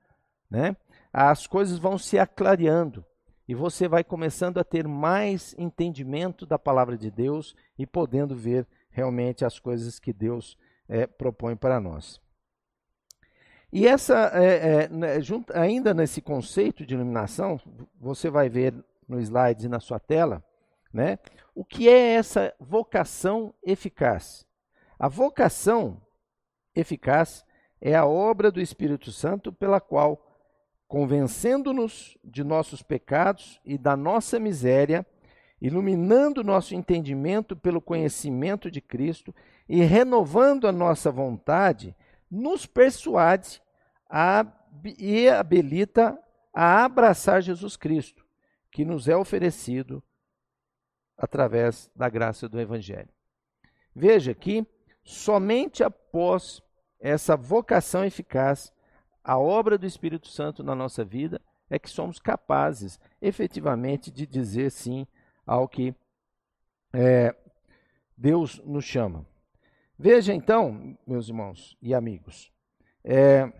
né? 0.50 0.76
As 1.12 1.46
coisas 1.46 1.78
vão 1.78 1.98
se 1.98 2.18
aclareando 2.18 3.04
e 3.46 3.54
você 3.54 3.86
vai 3.86 4.02
começando 4.02 4.58
a 4.58 4.64
ter 4.64 4.88
mais 4.88 5.54
entendimento 5.58 6.46
da 6.46 6.58
palavra 6.58 6.96
de 6.96 7.10
Deus 7.10 7.54
e 7.78 7.86
podendo 7.86 8.34
ver 8.34 8.66
realmente 8.90 9.44
as 9.44 9.58
coisas 9.58 9.98
que 9.98 10.12
Deus 10.12 10.56
é, 10.92 11.06
propõe 11.06 11.56
para 11.56 11.80
nós. 11.80 12.20
E 13.72 13.88
essa, 13.88 14.30
é, 14.34 14.84
é, 14.84 14.88
né, 14.88 15.20
junto, 15.22 15.50
ainda 15.56 15.94
nesse 15.94 16.20
conceito 16.20 16.84
de 16.84 16.92
iluminação, 16.92 17.58
você 17.98 18.28
vai 18.28 18.50
ver 18.50 18.74
no 19.08 19.18
slide 19.18 19.64
e 19.64 19.68
na 19.70 19.80
sua 19.80 19.98
tela, 19.98 20.44
né? 20.92 21.18
O 21.54 21.64
que 21.64 21.88
é 21.88 22.14
essa 22.14 22.54
vocação 22.60 23.54
eficaz? 23.62 24.46
A 24.98 25.08
vocação 25.08 25.98
eficaz 26.74 27.42
é 27.80 27.94
a 27.94 28.04
obra 28.04 28.50
do 28.50 28.60
Espírito 28.60 29.10
Santo 29.10 29.50
pela 29.50 29.80
qual, 29.80 30.22
convencendo-nos 30.86 32.18
de 32.22 32.44
nossos 32.44 32.82
pecados 32.82 33.58
e 33.64 33.78
da 33.78 33.96
nossa 33.96 34.38
miséria, 34.38 35.06
iluminando 35.58 36.44
nosso 36.44 36.74
entendimento 36.74 37.56
pelo 37.56 37.80
conhecimento 37.80 38.70
de 38.70 38.82
Cristo 38.82 39.34
e 39.72 39.80
renovando 39.84 40.68
a 40.68 40.72
nossa 40.72 41.10
vontade, 41.10 41.96
nos 42.30 42.66
persuade 42.66 43.62
a, 44.06 44.46
e 44.98 45.30
habilita 45.30 46.22
a 46.52 46.84
abraçar 46.84 47.40
Jesus 47.40 47.74
Cristo, 47.74 48.22
que 48.70 48.84
nos 48.84 49.08
é 49.08 49.16
oferecido 49.16 50.02
através 51.16 51.90
da 51.96 52.06
graça 52.10 52.46
do 52.50 52.60
Evangelho. 52.60 53.08
Veja 53.96 54.34
que 54.34 54.66
somente 55.02 55.82
após 55.82 56.60
essa 57.00 57.34
vocação 57.34 58.04
eficaz, 58.04 58.70
a 59.24 59.38
obra 59.38 59.78
do 59.78 59.86
Espírito 59.86 60.28
Santo 60.28 60.62
na 60.62 60.74
nossa 60.74 61.02
vida, 61.02 61.40
é 61.70 61.78
que 61.78 61.88
somos 61.88 62.18
capazes 62.18 63.00
efetivamente 63.22 64.10
de 64.10 64.26
dizer 64.26 64.70
sim 64.70 65.06
ao 65.46 65.66
que 65.66 65.94
é, 66.92 67.34
Deus 68.18 68.58
nos 68.66 68.84
chama. 68.84 69.31
Veja 70.02 70.34
então, 70.34 70.98
meus 71.06 71.28
irmãos 71.28 71.78
e 71.80 71.94
amigos, 71.94 72.50
é, 73.04 73.52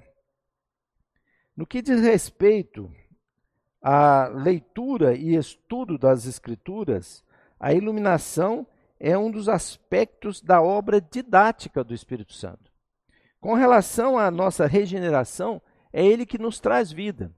no 1.57 1.65
que 1.65 1.81
diz 1.81 2.01
respeito 2.01 2.93
à 3.81 4.27
leitura 4.27 5.15
e 5.15 5.37
estudo 5.37 5.97
das 5.97 6.27
Escrituras, 6.27 7.25
a 7.61 7.73
iluminação 7.73 8.67
é 8.99 9.17
um 9.17 9.31
dos 9.31 9.49
aspectos 9.49 10.43
da 10.43 10.61
obra 10.61 11.01
didática 11.01 11.85
do 11.85 11.95
Espírito 11.95 12.33
Santo. 12.33 12.73
Com 13.41 13.55
relação 13.55 14.19
à 14.19 14.29
nossa 14.29 14.67
regeneração, 14.67 15.63
é 15.93 16.05
ele 16.05 16.27
que 16.27 16.39
nos 16.39 16.59
traz 16.59 16.91
vida. 16.91 17.33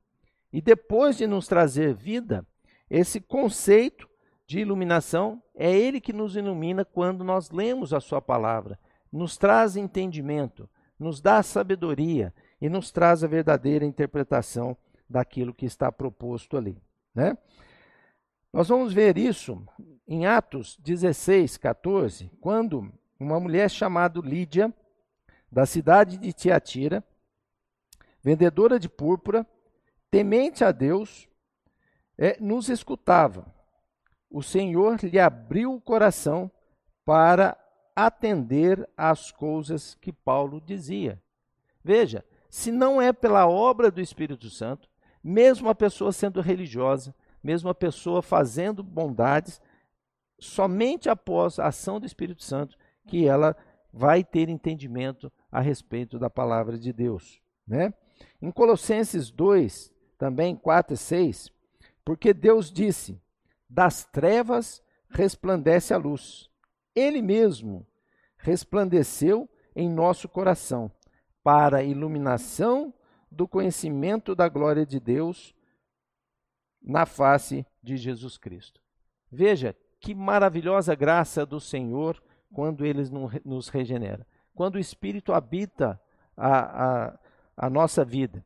E 0.51 0.63
depois 0.63 1.19
de 1.19 1.27
nos 1.27 1.47
trazer 1.47 1.93
vida, 1.93 2.47
esse 2.89 3.21
conceito 3.21 4.09
de 4.47 4.61
iluminação 4.61 5.43
é 5.55 5.71
ele 5.71 6.01
que 6.01 6.15
nos 6.15 6.37
ilumina 6.37 6.87
quando 6.87 7.23
nós 7.23 7.51
lemos 7.51 7.93
a 7.93 8.01
sua 8.01 8.23
palavra, 8.23 8.79
nos 9.15 9.37
traz 9.37 9.77
entendimento, 9.77 10.69
nos 10.99 11.21
dá 11.21 11.43
sabedoria 11.43 12.35
e 12.61 12.69
nos 12.69 12.91
traz 12.91 13.23
a 13.23 13.29
verdadeira 13.29 13.85
interpretação 13.85 14.77
daquilo 15.09 15.55
que 15.55 15.65
está 15.65 15.93
proposto 15.93 16.57
ali, 16.57 16.83
né? 17.15 17.39
Nós 18.53 18.69
vamos 18.69 18.93
ver 18.93 19.17
isso 19.17 19.65
em 20.07 20.27
Atos 20.27 20.77
16, 20.81 21.57
14, 21.57 22.31
quando 22.41 22.93
uma 23.19 23.39
mulher 23.39 23.71
chamada 23.71 24.21
Lídia, 24.21 24.73
da 25.51 25.67
cidade 25.67 26.19
de 26.19 26.33
Tiatira, 26.33 27.03
vendedora 28.23 28.79
de 28.79 28.89
púrpura, 28.89 29.47
temente 30.11 30.65
a 30.65 30.73
Deus, 30.73 31.29
é, 32.19 32.37
nos 32.41 32.69
escutava. 32.69 33.47
O 34.29 34.43
Senhor 34.43 35.03
lhe 35.03 35.19
abriu 35.19 35.75
o 35.75 35.81
coração 35.81 36.51
para 37.05 37.57
atender 37.95 38.89
às 38.97 39.31
coisas 39.31 39.95
que 39.95 40.13
Paulo 40.13 40.61
dizia. 40.61 41.21
Veja, 41.83 42.25
se 42.49 42.71
não 42.71 43.01
é 43.01 43.13
pela 43.13 43.49
obra 43.49 43.91
do 43.91 44.01
Espírito 44.01 44.49
Santo, 44.49 44.89
mesmo 45.23 45.69
a 45.69 45.75
pessoa 45.75 46.13
sendo 46.13 46.41
religiosa, 46.41 47.15
mesmo 47.43 47.69
a 47.69 47.75
pessoa 47.75 48.23
fazendo 48.23 48.83
bondades, 48.83 49.61
somente 50.39 51.09
após 51.09 51.59
a 51.59 51.67
ação 51.67 52.01
do 52.01 52.07
Espírito 52.07 52.43
Santo 52.43 52.77
que 53.07 53.27
ela 53.27 53.57
vai 53.93 54.25
ter 54.25 54.49
entendimento 54.49 55.31
a 55.53 55.61
respeito 55.61 56.19
da 56.19 56.29
palavra 56.29 56.79
de 56.79 56.93
Deus, 56.93 57.41
né? 57.67 57.93
Em 58.41 58.51
Colossenses 58.51 59.31
2, 59.31 59.93
também 60.19 60.57
4 60.57 60.95
e 60.95 60.97
6, 60.97 61.53
porque 62.05 62.33
Deus 62.33 62.73
disse: 62.73 63.21
"Das 63.69 64.05
trevas 64.05 64.83
resplandece 65.09 65.95
a 65.95 65.97
luz. 65.97 66.51
Ele 66.95 67.21
mesmo 67.21 67.87
resplandeceu 68.39 69.49
em 69.75 69.89
nosso 69.89 70.29
coração 70.29 70.91
para 71.43 71.79
a 71.79 71.83
iluminação 71.83 72.95
do 73.31 73.49
conhecimento 73.49 74.35
da 74.35 74.49
glória 74.49 74.87
de 74.87 75.01
Deus 75.01 75.55
na 76.81 77.05
face 77.05 77.67
de 77.83 77.97
Jesus 77.97 78.39
Cristo. 78.39 78.81
Veja 79.31 79.75
que 79.99 80.15
maravilhosa 80.15 80.95
graça 80.95 81.45
do 81.45 81.59
Senhor 81.59 82.23
quando 82.53 82.85
Ele 82.85 83.03
nos 83.45 83.69
regenera. 83.69 84.27
Quando 84.55 84.77
o 84.77 84.81
Espírito 84.81 85.33
habita 85.33 86.01
a, 86.37 87.07
a, 87.07 87.19
a 87.57 87.71
nossa 87.71 88.05
vida 88.05 88.45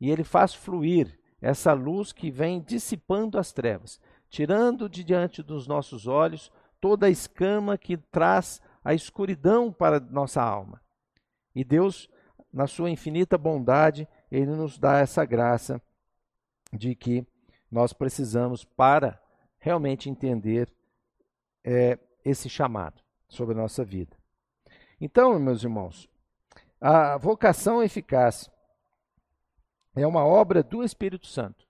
e 0.00 0.10
Ele 0.10 0.22
faz 0.22 0.54
fluir 0.54 1.18
essa 1.40 1.72
luz 1.72 2.12
que 2.12 2.30
vem 2.30 2.60
dissipando 2.60 3.38
as 3.38 3.52
trevas, 3.52 4.00
tirando 4.28 4.88
de 4.88 5.02
diante 5.02 5.42
dos 5.42 5.66
nossos 5.66 6.06
olhos 6.06 6.52
toda 6.80 7.06
a 7.06 7.10
escama 7.10 7.76
que 7.76 7.96
traz 7.96 8.60
a 8.84 8.94
escuridão 8.94 9.72
para 9.72 10.00
nossa 10.00 10.42
alma. 10.42 10.80
E 11.54 11.64
Deus, 11.64 12.08
na 12.52 12.66
sua 12.66 12.90
infinita 12.90 13.36
bondade, 13.36 14.08
Ele 14.30 14.50
nos 14.52 14.78
dá 14.78 14.98
essa 14.98 15.24
graça 15.24 15.80
de 16.72 16.94
que 16.94 17.26
nós 17.70 17.92
precisamos 17.92 18.64
para 18.64 19.20
realmente 19.58 20.08
entender 20.08 20.72
é, 21.64 21.98
esse 22.24 22.48
chamado 22.48 23.02
sobre 23.28 23.54
a 23.54 23.58
nossa 23.58 23.84
vida. 23.84 24.16
Então, 25.00 25.38
meus 25.38 25.62
irmãos, 25.62 26.08
a 26.80 27.16
vocação 27.18 27.82
eficaz 27.82 28.50
é 29.94 30.06
uma 30.06 30.24
obra 30.24 30.62
do 30.62 30.82
Espírito 30.82 31.26
Santo. 31.26 31.67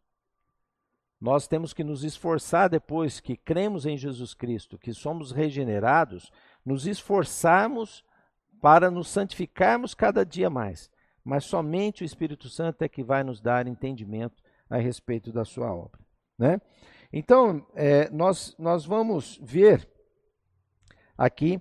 Nós 1.20 1.48
temos 1.48 1.72
que 1.72 1.82
nos 1.82 2.04
esforçar 2.04 2.68
depois 2.68 3.18
que 3.18 3.36
cremos 3.36 3.86
em 3.86 3.96
Jesus 3.96 4.34
Cristo, 4.34 4.78
que 4.78 4.92
somos 4.92 5.32
regenerados, 5.32 6.30
nos 6.64 6.86
esforçarmos 6.86 8.04
para 8.60 8.90
nos 8.90 9.08
santificarmos 9.08 9.94
cada 9.94 10.24
dia 10.24 10.48
mais. 10.48 10.90
Mas 11.24 11.44
somente 11.44 12.02
o 12.02 12.06
Espírito 12.06 12.48
Santo 12.48 12.82
é 12.82 12.88
que 12.88 13.02
vai 13.02 13.24
nos 13.24 13.40
dar 13.40 13.66
entendimento 13.66 14.42
a 14.70 14.76
respeito 14.76 15.32
da 15.32 15.44
sua 15.44 15.72
obra. 15.72 16.00
Né? 16.38 16.60
Então, 17.12 17.66
é, 17.74 18.08
nós, 18.10 18.54
nós 18.58 18.84
vamos 18.84 19.40
ver 19.42 19.88
aqui, 21.16 21.60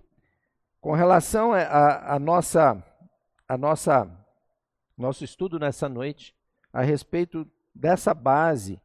com 0.80 0.94
relação 0.94 1.52
à 1.54 2.20
nossa, 2.20 2.82
a 3.48 3.58
nossa, 3.58 4.10
nosso 4.96 5.24
estudo 5.24 5.58
nessa 5.58 5.90
noite, 5.90 6.36
a 6.72 6.82
respeito 6.82 7.50
dessa 7.74 8.14
base, 8.14 8.80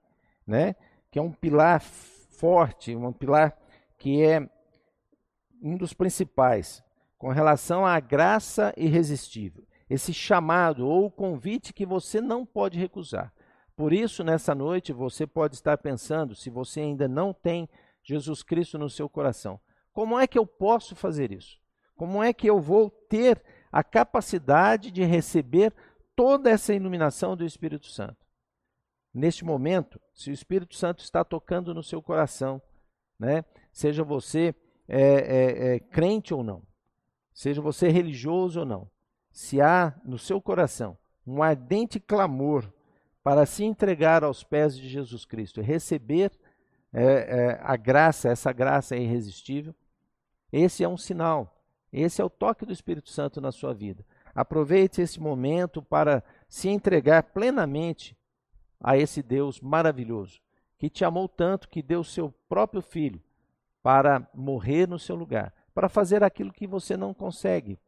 né, 0.46 0.74
que 1.10 1.18
é 1.18 1.22
um 1.22 1.32
pilar 1.32 1.80
forte, 1.80 2.94
um 2.94 3.12
pilar 3.12 3.56
que 3.98 4.22
é 4.22 4.48
um 5.62 5.76
dos 5.76 5.92
principais, 5.92 6.82
com 7.16 7.28
relação 7.28 7.86
à 7.86 8.00
graça 8.00 8.74
irresistível, 8.76 9.64
esse 9.88 10.12
chamado 10.12 10.88
ou 10.88 11.10
convite 11.10 11.72
que 11.72 11.86
você 11.86 12.20
não 12.20 12.44
pode 12.44 12.78
recusar. 12.78 13.32
Por 13.76 13.92
isso, 13.92 14.24
nessa 14.24 14.54
noite, 14.54 14.92
você 14.92 15.26
pode 15.26 15.54
estar 15.54 15.78
pensando, 15.78 16.34
se 16.34 16.50
você 16.50 16.80
ainda 16.80 17.06
não 17.06 17.32
tem 17.32 17.68
Jesus 18.02 18.42
Cristo 18.42 18.78
no 18.78 18.90
seu 18.90 19.08
coração, 19.08 19.60
como 19.92 20.18
é 20.18 20.26
que 20.26 20.38
eu 20.38 20.46
posso 20.46 20.96
fazer 20.96 21.30
isso? 21.30 21.58
Como 21.96 22.22
é 22.22 22.32
que 22.32 22.48
eu 22.48 22.60
vou 22.60 22.90
ter 22.90 23.42
a 23.70 23.84
capacidade 23.84 24.90
de 24.90 25.04
receber 25.04 25.72
toda 26.16 26.50
essa 26.50 26.74
iluminação 26.74 27.36
do 27.36 27.44
Espírito 27.44 27.86
Santo? 27.86 28.21
Neste 29.14 29.44
momento, 29.44 30.00
se 30.14 30.30
o 30.30 30.32
Espírito 30.32 30.74
Santo 30.74 31.00
está 31.00 31.22
tocando 31.22 31.74
no 31.74 31.82
seu 31.82 32.00
coração, 32.00 32.62
né? 33.18 33.44
seja 33.72 34.02
você 34.02 34.54
é, 34.88 35.02
é, 35.02 35.74
é, 35.74 35.78
crente 35.78 36.32
ou 36.32 36.42
não, 36.42 36.62
seja 37.32 37.60
você 37.60 37.88
religioso 37.88 38.60
ou 38.60 38.66
não, 38.66 38.90
se 39.30 39.60
há 39.60 39.94
no 40.04 40.18
seu 40.18 40.40
coração 40.40 40.96
um 41.26 41.42
ardente 41.42 42.00
clamor 42.00 42.72
para 43.22 43.46
se 43.46 43.64
entregar 43.64 44.24
aos 44.24 44.42
pés 44.42 44.76
de 44.76 44.88
Jesus 44.88 45.24
Cristo 45.24 45.60
e 45.60 45.62
receber 45.62 46.32
é, 46.92 47.04
é, 47.04 47.60
a 47.62 47.76
graça, 47.76 48.28
essa 48.28 48.52
graça 48.52 48.96
é 48.96 49.00
irresistível, 49.00 49.74
esse 50.52 50.82
é 50.82 50.88
um 50.88 50.96
sinal, 50.96 51.62
esse 51.92 52.20
é 52.20 52.24
o 52.24 52.30
toque 52.30 52.66
do 52.66 52.72
Espírito 52.72 53.10
Santo 53.10 53.40
na 53.40 53.52
sua 53.52 53.72
vida. 53.72 54.04
Aproveite 54.34 55.00
esse 55.00 55.20
momento 55.20 55.82
para 55.82 56.24
se 56.48 56.68
entregar 56.68 57.22
plenamente 57.22 58.16
a 58.82 58.96
esse 58.96 59.22
Deus 59.22 59.60
maravilhoso, 59.60 60.40
que 60.76 60.90
te 60.90 61.04
amou 61.04 61.28
tanto 61.28 61.68
que 61.68 61.80
deu 61.80 62.02
seu 62.02 62.34
próprio 62.48 62.82
filho 62.82 63.22
para 63.82 64.28
morrer 64.34 64.88
no 64.88 64.98
seu 64.98 65.14
lugar, 65.14 65.54
para 65.72 65.88
fazer 65.88 66.24
aquilo 66.24 66.52
que 66.52 66.66
você 66.66 66.96
não 66.96 67.14
consegue, 67.14 67.78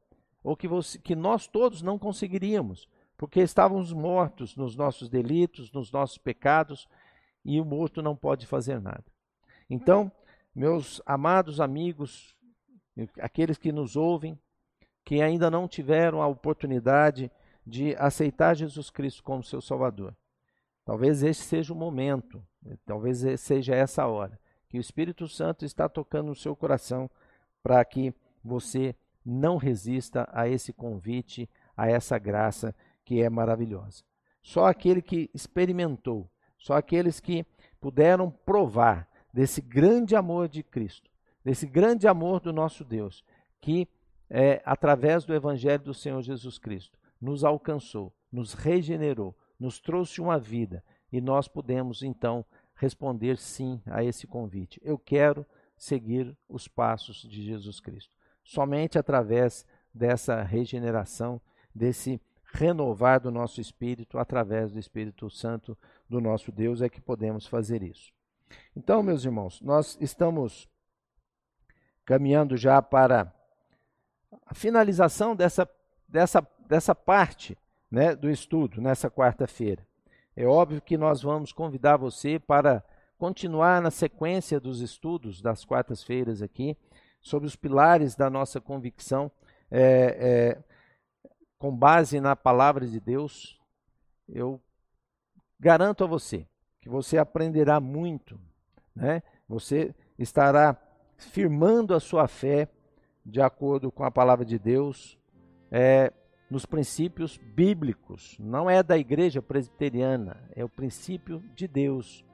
ou 0.42 0.56
que, 0.56 0.68
você, 0.68 0.98
que 0.98 1.16
nós 1.16 1.46
todos 1.46 1.82
não 1.82 1.98
conseguiríamos, 1.98 2.88
porque 3.16 3.40
estávamos 3.40 3.92
mortos 3.92 4.56
nos 4.56 4.76
nossos 4.76 5.08
delitos, 5.08 5.72
nos 5.72 5.90
nossos 5.90 6.18
pecados, 6.18 6.86
e 7.44 7.60
o 7.60 7.64
morto 7.64 8.00
não 8.00 8.16
pode 8.16 8.46
fazer 8.46 8.80
nada. 8.80 9.04
Então, 9.68 10.10
meus 10.54 11.02
amados 11.04 11.60
amigos, 11.60 12.36
aqueles 13.20 13.58
que 13.58 13.72
nos 13.72 13.96
ouvem, 13.96 14.38
que 15.04 15.20
ainda 15.20 15.50
não 15.50 15.68
tiveram 15.68 16.22
a 16.22 16.26
oportunidade 16.26 17.30
de 17.66 17.94
aceitar 17.96 18.54
Jesus 18.54 18.90
Cristo 18.90 19.22
como 19.22 19.42
seu 19.42 19.60
Salvador. 19.60 20.14
Talvez 20.84 21.22
esse 21.22 21.42
seja 21.42 21.72
o 21.72 21.76
momento, 21.76 22.44
talvez 22.84 23.24
seja 23.40 23.74
essa 23.74 24.06
hora, 24.06 24.38
que 24.68 24.78
o 24.78 24.80
Espírito 24.80 25.26
Santo 25.26 25.64
está 25.64 25.88
tocando 25.88 26.28
no 26.28 26.34
seu 26.34 26.54
coração 26.54 27.10
para 27.62 27.82
que 27.84 28.12
você 28.44 28.94
não 29.24 29.56
resista 29.56 30.28
a 30.32 30.46
esse 30.48 30.72
convite, 30.72 31.48
a 31.76 31.88
essa 31.88 32.18
graça 32.18 32.74
que 33.04 33.22
é 33.22 33.30
maravilhosa. 33.30 34.02
Só 34.42 34.66
aquele 34.66 35.00
que 35.00 35.30
experimentou, 35.32 36.28
só 36.58 36.74
aqueles 36.74 37.18
que 37.18 37.46
puderam 37.80 38.30
provar 38.30 39.08
desse 39.32 39.62
grande 39.62 40.14
amor 40.14 40.48
de 40.48 40.62
Cristo, 40.62 41.10
desse 41.42 41.66
grande 41.66 42.06
amor 42.06 42.40
do 42.40 42.52
nosso 42.52 42.84
Deus, 42.84 43.24
que 43.60 43.88
é, 44.28 44.62
através 44.64 45.24
do 45.24 45.34
Evangelho 45.34 45.82
do 45.82 45.94
Senhor 45.94 46.20
Jesus 46.22 46.58
Cristo 46.58 46.98
nos 47.20 47.44
alcançou, 47.44 48.12
nos 48.30 48.52
regenerou, 48.52 49.34
nos 49.58 49.80
trouxe 49.80 50.20
uma 50.20 50.38
vida 50.38 50.84
e 51.12 51.20
nós 51.20 51.48
podemos 51.48 52.02
então 52.02 52.44
responder 52.74 53.38
sim 53.38 53.80
a 53.86 54.02
esse 54.02 54.26
convite. 54.26 54.80
Eu 54.84 54.98
quero 54.98 55.46
seguir 55.76 56.36
os 56.48 56.66
passos 56.66 57.22
de 57.22 57.42
Jesus 57.42 57.80
Cristo. 57.80 58.14
Somente 58.42 58.98
através 58.98 59.66
dessa 59.92 60.42
regeneração, 60.42 61.40
desse 61.74 62.20
renovar 62.52 63.20
do 63.20 63.30
nosso 63.30 63.60
espírito 63.60 64.18
através 64.18 64.72
do 64.72 64.78
Espírito 64.78 65.28
Santo 65.28 65.76
do 66.08 66.20
nosso 66.20 66.52
Deus 66.52 66.82
é 66.82 66.88
que 66.88 67.00
podemos 67.00 67.46
fazer 67.46 67.82
isso. 67.82 68.12
Então, 68.76 69.02
meus 69.02 69.24
irmãos, 69.24 69.60
nós 69.60 69.98
estamos 70.00 70.68
caminhando 72.04 72.56
já 72.56 72.80
para 72.80 73.32
a 74.46 74.54
finalização 74.54 75.34
dessa, 75.34 75.68
dessa, 76.08 76.46
dessa 76.68 76.94
parte 76.94 77.56
né, 77.90 78.14
do 78.14 78.30
estudo 78.30 78.80
nessa 78.80 79.10
quarta-feira. 79.10 79.86
É 80.36 80.46
óbvio 80.46 80.80
que 80.80 80.96
nós 80.96 81.22
vamos 81.22 81.52
convidar 81.52 81.96
você 81.96 82.38
para 82.38 82.82
continuar 83.16 83.80
na 83.80 83.90
sequência 83.90 84.58
dos 84.58 84.80
estudos 84.80 85.40
das 85.40 85.64
quartas-feiras 85.64 86.42
aqui, 86.42 86.76
sobre 87.20 87.46
os 87.46 87.56
pilares 87.56 88.14
da 88.14 88.28
nossa 88.28 88.60
convicção, 88.60 89.30
é, 89.70 89.80
é, 89.80 90.64
com 91.58 91.74
base 91.74 92.20
na 92.20 92.36
palavra 92.36 92.86
de 92.86 93.00
Deus. 93.00 93.58
Eu 94.28 94.60
garanto 95.58 96.04
a 96.04 96.06
você 96.06 96.46
que 96.80 96.88
você 96.88 97.16
aprenderá 97.16 97.80
muito, 97.80 98.38
né? 98.94 99.22
Você 99.48 99.94
estará 100.18 100.76
firmando 101.16 101.94
a 101.94 102.00
sua 102.00 102.28
fé 102.28 102.68
de 103.24 103.40
acordo 103.40 103.90
com 103.90 104.04
a 104.04 104.10
palavra 104.10 104.44
de 104.44 104.58
Deus, 104.58 105.18
é, 105.70 106.12
nos 106.54 106.64
princípios 106.64 107.36
bíblicos. 107.36 108.36
Não 108.38 108.70
é 108.70 108.80
da 108.80 108.96
igreja 108.96 109.42
presbiteriana, 109.42 110.40
é 110.54 110.64
o 110.64 110.68
princípio 110.68 111.40
de 111.52 111.66
Deus, 111.66 112.24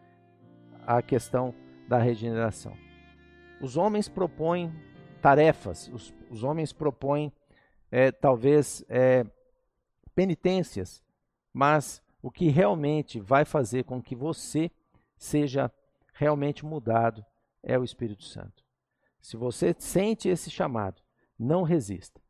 a 0.87 1.01
questão 1.01 1.55
da 1.89 1.97
regeneração. 1.97 2.77
Os 3.63 3.79
homens 3.79 4.11
propõem 4.11 4.71
tarefas, 5.23 5.89
os, 5.89 6.15
os 6.29 6.45
homens 6.45 6.71
propõem 6.71 7.33
é, 7.91 8.13
talvez 8.13 8.85
é, 8.91 9.25
penitências, 10.15 11.03
mas 11.51 12.03
o 12.21 12.31
que 12.31 12.51
realmente 12.51 13.19
vai 13.19 13.47
fazer 13.47 13.85
com 13.85 14.03
que 14.03 14.15
você 14.15 14.71
seja 15.17 15.73
realmente 16.13 16.63
mudado 16.63 17.25
é 17.63 17.79
o 17.79 17.85
Espírito 17.85 18.25
Santo. 18.25 18.63
Se 19.19 19.35
você 19.35 19.75
sente 19.79 20.29
esse 20.29 20.51
chamado, 20.51 21.01
não 21.39 21.63
resista. 21.63 22.21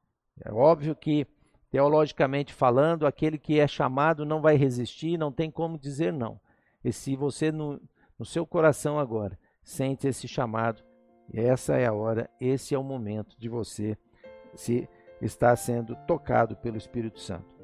É 0.40 0.53
óbvio 0.53 0.94
que, 0.94 1.26
teologicamente 1.70 2.52
falando, 2.52 3.06
aquele 3.06 3.38
que 3.38 3.61
é 3.61 3.66
chamado 3.66 4.26
não 4.26 4.40
vai 4.40 4.56
resistir, 4.56 5.16
não 5.16 5.30
tem 5.30 5.50
como 5.50 5.78
dizer 5.78 6.12
não. 6.12 6.40
E 6.85 6.92
se 6.92 7.14
você, 7.14 7.52
no, 7.52 7.80
no 8.18 8.24
seu 8.24 8.44
coração 8.44 8.98
agora, 8.98 9.38
sente 9.62 10.09
esse 10.09 10.26
chamado, 10.26 10.83
essa 11.33 11.76
é 11.76 11.87
a 11.87 11.92
hora, 11.92 12.28
esse 12.40 12.74
é 12.74 12.78
o 12.78 12.83
momento 12.83 13.38
de 13.38 13.48
você 13.48 13.96
se 14.54 14.88
estar 15.22 15.54
sendo 15.54 15.94
tocado 16.06 16.56
pelo 16.56 16.76
Espírito 16.76 17.20
Santo. 17.20 17.54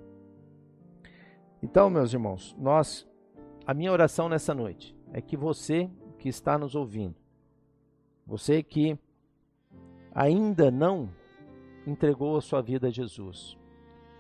Então, 1.61 1.91
meus 1.91 2.13
irmãos, 2.13 2.55
nós, 2.57 3.09
a 3.67 3.75
minha 3.75 3.91
oração 3.91 4.29
nessa 4.29 4.55
noite 4.55 4.97
é 5.13 5.21
que 5.21 5.37
você 5.37 5.91
que 6.19 6.29
está 6.29 6.57
nos 6.57 6.77
ouvindo, 6.77 7.17
você 8.25 8.63
que 8.63 8.97
ainda 10.15 10.71
não 10.71 11.11
entregou 11.87 12.37
a 12.37 12.41
sua 12.41 12.63
vida 12.63 12.89
a 12.89 12.91
Jesus, 12.91 13.59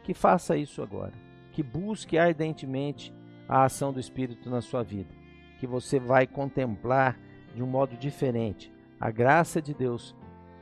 que 0.06 0.14
faça 0.14 0.56
isso 0.56 0.80
agora, 0.82 1.14
que 1.50 1.64
busque 1.64 2.16
ardentemente 2.16 3.12
a 3.48 3.64
ação 3.64 3.92
do 3.92 3.98
Espírito 3.98 4.48
na 4.48 4.60
sua 4.60 4.84
vida, 4.84 5.12
que 5.58 5.66
você 5.66 5.98
vai 5.98 6.28
contemplar 6.28 7.18
de 7.52 7.60
um 7.60 7.66
modo 7.66 7.96
diferente. 7.96 8.72
A 9.00 9.10
graça 9.10 9.60
de 9.60 9.74
Deus 9.74 10.14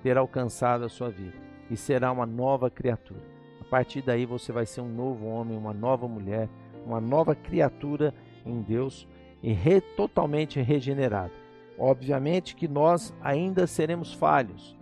ter 0.03 0.17
alcançado 0.17 0.83
a 0.83 0.89
sua 0.89 1.11
vida. 1.11 1.37
E 1.71 1.77
será 1.77 2.11
uma 2.11 2.25
nova 2.25 2.71
criatura. 2.71 3.21
A 3.61 3.65
partir 3.65 4.01
daí 4.01 4.25
você 4.25 4.51
vai 4.51 4.65
ser 4.65 4.81
um 4.81 4.89
novo 4.89 5.27
homem, 5.27 5.59
uma 5.59 5.75
nova 5.75 6.09
mulher, 6.09 6.49
uma 6.87 7.01
nova 7.01 7.35
criatura 7.35 8.15
em 8.47 8.63
Deus. 8.63 9.07
E 9.43 9.53
re, 9.53 9.83
totalmente 9.83 10.59
regenerado. 10.59 11.35
Obviamente 11.79 12.57
que 12.57 12.67
nós 12.67 13.15
ainda 13.21 13.67
seremos 13.67 14.15
falhos, 14.15 14.75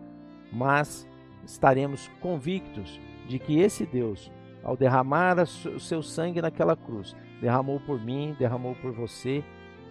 mas 0.53 1.09
estaremos 1.45 2.07
convictos 2.21 3.01
de 3.27 3.41
que 3.41 3.59
esse 3.59 3.85
Deus, 3.85 4.31
ao 4.63 4.77
derramar 4.77 5.37
o 5.41 5.81
seu 5.81 6.03
sangue 6.03 6.41
naquela 6.41 6.77
cruz, 6.77 7.17
derramou 7.41 7.81
por 7.81 8.01
mim, 8.01 8.37
derramou 8.39 8.75
por 8.77 8.93
você, 8.93 9.43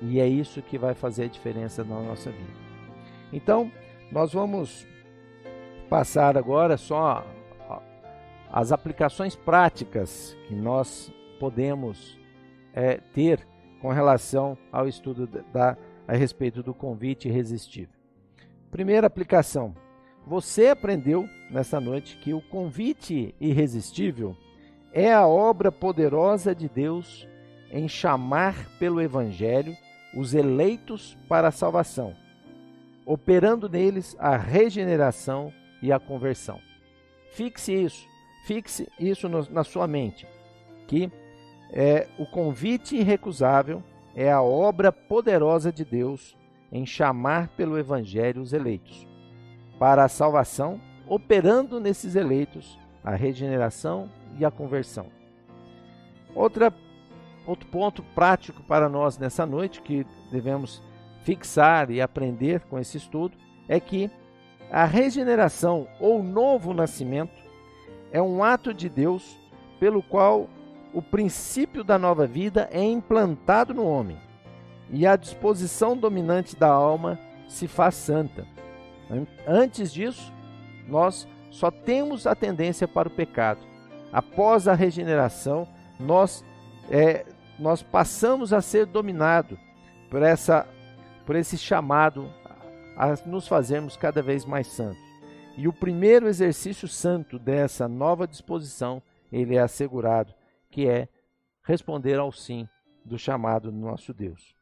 e 0.02 0.20
é 0.20 0.28
isso 0.28 0.62
que 0.62 0.78
vai 0.78 0.94
fazer 0.94 1.26
a 1.26 1.28
diferença 1.28 1.84
na 1.84 2.00
nossa 2.00 2.32
vida. 2.32 2.54
Então, 3.32 3.72
nós 4.12 4.34
vamos 4.34 4.88
passar 5.90 6.38
agora 6.38 6.78
só 6.78 7.26
as 8.52 8.72
aplicações 8.72 9.36
práticas 9.36 10.36
que 10.48 10.56
nós 10.56 11.12
podemos 11.40 12.20
é, 12.74 12.98
ter 13.14 13.48
com 13.82 13.90
relação 13.90 14.58
ao 14.72 14.88
estudo 14.88 15.28
da, 15.28 15.78
a 16.08 16.16
respeito 16.16 16.62
do 16.62 16.74
convite 16.74 17.28
irresistível. 17.28 17.96
Primeira 18.70 19.08
aplicação: 19.08 19.76
você 20.26 20.68
aprendeu 20.68 21.28
nessa 21.50 21.80
noite 21.80 22.18
que 22.18 22.34
o 22.34 22.42
convite 22.42 23.34
irresistível 23.40 24.36
é 24.94 25.14
a 25.14 25.26
obra 25.26 25.72
poderosa 25.72 26.54
de 26.54 26.68
Deus 26.68 27.28
em 27.72 27.88
chamar 27.88 28.68
pelo 28.78 29.02
Evangelho 29.02 29.76
os 30.14 30.34
eleitos 30.34 31.18
para 31.30 31.48
a 31.48 31.52
salvação, 31.52 32.14
operando 33.06 33.70
neles 33.70 34.16
a 34.20 34.36
regeneração 34.36 35.54
e 35.82 35.92
a 35.92 36.00
conversão. 36.00 36.60
Fixe 37.32 37.74
isso, 37.74 38.06
fixe 38.46 38.90
isso 39.00 39.30
na 39.30 39.64
sua 39.64 39.88
mente, 39.88 40.28
que 40.88 41.10
é, 41.72 42.08
o 42.20 42.26
convite 42.26 42.98
irrecusável 42.98 43.82
é 44.14 44.30
a 44.30 44.42
obra 44.42 44.92
poderosa 44.92 45.72
de 45.72 45.86
Deus 45.86 46.36
em 46.70 46.86
chamar 46.86 47.48
pelo 47.50 47.78
Evangelho 47.78 48.42
os 48.42 48.52
eleitos 48.52 49.08
para 49.80 50.04
a 50.04 50.10
salvação, 50.10 50.80
operando 51.08 51.80
nesses 51.80 52.16
eleitos 52.16 52.78
a 53.04 53.16
regeneração 53.16 54.10
e 54.38 54.46
a 54.46 54.52
conversão. 54.52 55.08
Outra, 56.34 56.74
outro 57.46 57.68
ponto 57.70 58.04
prático 58.16 58.64
para 58.64 58.88
nós 58.88 59.18
nessa 59.18 59.46
noite 59.46 59.82
que 59.82 60.06
devemos 60.32 60.82
fixar 61.24 61.92
e 61.92 62.02
aprender 62.02 62.62
com 62.62 62.80
esse 62.80 62.98
estudo 62.98 63.38
é 63.68 63.80
que 63.80 64.10
a 64.72 64.86
regeneração 64.86 65.88
ou 66.00 66.24
novo 66.24 66.74
nascimento 66.74 67.42
é 68.12 68.22
um 68.22 68.44
ato 68.44 68.74
de 68.74 68.90
Deus 68.90 69.38
pelo 69.80 70.02
qual 70.02 70.50
o 70.94 71.02
princípio 71.02 71.84
da 71.84 71.98
nova 71.98 72.26
vida 72.26 72.70
é 72.72 72.84
implantado 72.84 73.74
no 73.74 73.86
homem 73.86 74.18
e 74.90 75.08
a 75.08 75.16
disposição 75.16 75.96
dominante 75.96 76.56
da 76.56 76.68
alma 76.68 77.20
se 77.48 77.68
faz 77.68 77.96
santa. 77.96 78.46
Antes 79.48 79.92
disso, 79.92 80.32
nós 80.88 81.28
só 81.50 81.70
temos 81.70 82.28
a 82.28 82.36
tendência 82.36 82.88
para 82.88 83.08
o 83.08 83.12
pecado. 83.12 83.60
Após 84.12 84.68
a 84.68 84.74
regeneração, 84.74 85.68
nós, 86.00 86.44
é, 86.90 87.26
nós 87.58 87.82
passamos 87.82 88.52
a 88.52 88.62
ser 88.62 88.86
dominados 88.86 89.58
por, 90.10 90.22
essa, 90.22 90.68
por 91.26 91.36
esse 91.36 91.58
chamado 91.58 92.30
a 92.98 93.16
nos 93.26 93.48
fazermos 93.48 93.96
cada 93.96 94.22
vez 94.22 94.46
mais 94.46 94.68
santos. 94.68 95.02
E 95.58 95.68
o 95.68 95.74
primeiro 95.74 96.28
exercício 96.28 96.88
santo 96.88 97.40
dessa 97.40 97.88
nova 97.88 98.28
disposição, 98.28 99.02
ele 99.32 99.56
é 99.56 99.62
assegurado, 99.62 100.34
que 100.70 100.88
é 100.88 101.08
responder 101.64 102.20
ao 102.20 102.32
sim 102.32 102.68
do 103.06 103.18
chamado 103.18 103.72
do 103.72 103.78
nosso 103.78 104.14
Deus. 104.14 104.56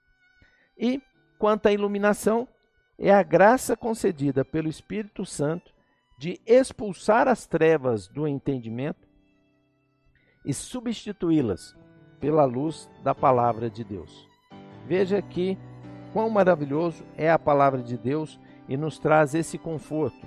E 0.78 1.02
quanto 1.38 1.68
à 1.68 1.72
iluminação, 1.72 2.48
é 2.98 3.12
a 3.14 3.24
graça 3.24 3.76
concedida 3.76 4.46
pelo 4.46 4.68
Espírito 4.68 5.26
Santo 5.26 5.72
de 6.18 6.40
expulsar 6.46 7.28
as 7.28 7.48
trevas 7.48 8.08
do 8.08 8.28
entendimento 8.28 9.09
e 10.50 10.54
substituí-las 10.54 11.78
pela 12.20 12.44
luz 12.44 12.90
da 13.04 13.14
palavra 13.14 13.70
de 13.70 13.84
Deus. 13.84 14.28
Veja 14.88 15.22
que 15.22 15.56
quão 16.12 16.28
maravilhoso 16.28 17.04
é 17.16 17.30
a 17.30 17.38
palavra 17.38 17.84
de 17.84 17.96
Deus 17.96 18.40
e 18.68 18.76
nos 18.76 18.98
traz 18.98 19.36
esse 19.36 19.60
conforto 19.60 20.26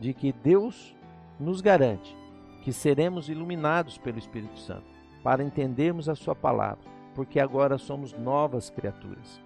de 0.00 0.12
que 0.12 0.32
Deus 0.32 0.96
nos 1.38 1.60
garante 1.60 2.16
que 2.64 2.72
seremos 2.72 3.28
iluminados 3.28 3.96
pelo 3.96 4.18
Espírito 4.18 4.58
Santo 4.58 4.88
para 5.22 5.44
entendermos 5.44 6.08
a 6.08 6.16
Sua 6.16 6.34
palavra, 6.34 6.82
porque 7.14 7.38
agora 7.38 7.78
somos 7.78 8.12
novas 8.12 8.70
criaturas. 8.70 9.40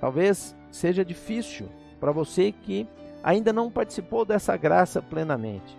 Talvez 0.00 0.56
seja 0.68 1.04
difícil 1.04 1.68
para 2.00 2.10
você 2.10 2.50
que 2.50 2.88
ainda 3.22 3.52
não 3.52 3.70
participou 3.70 4.24
dessa 4.24 4.56
graça 4.56 5.00
plenamente. 5.00 5.78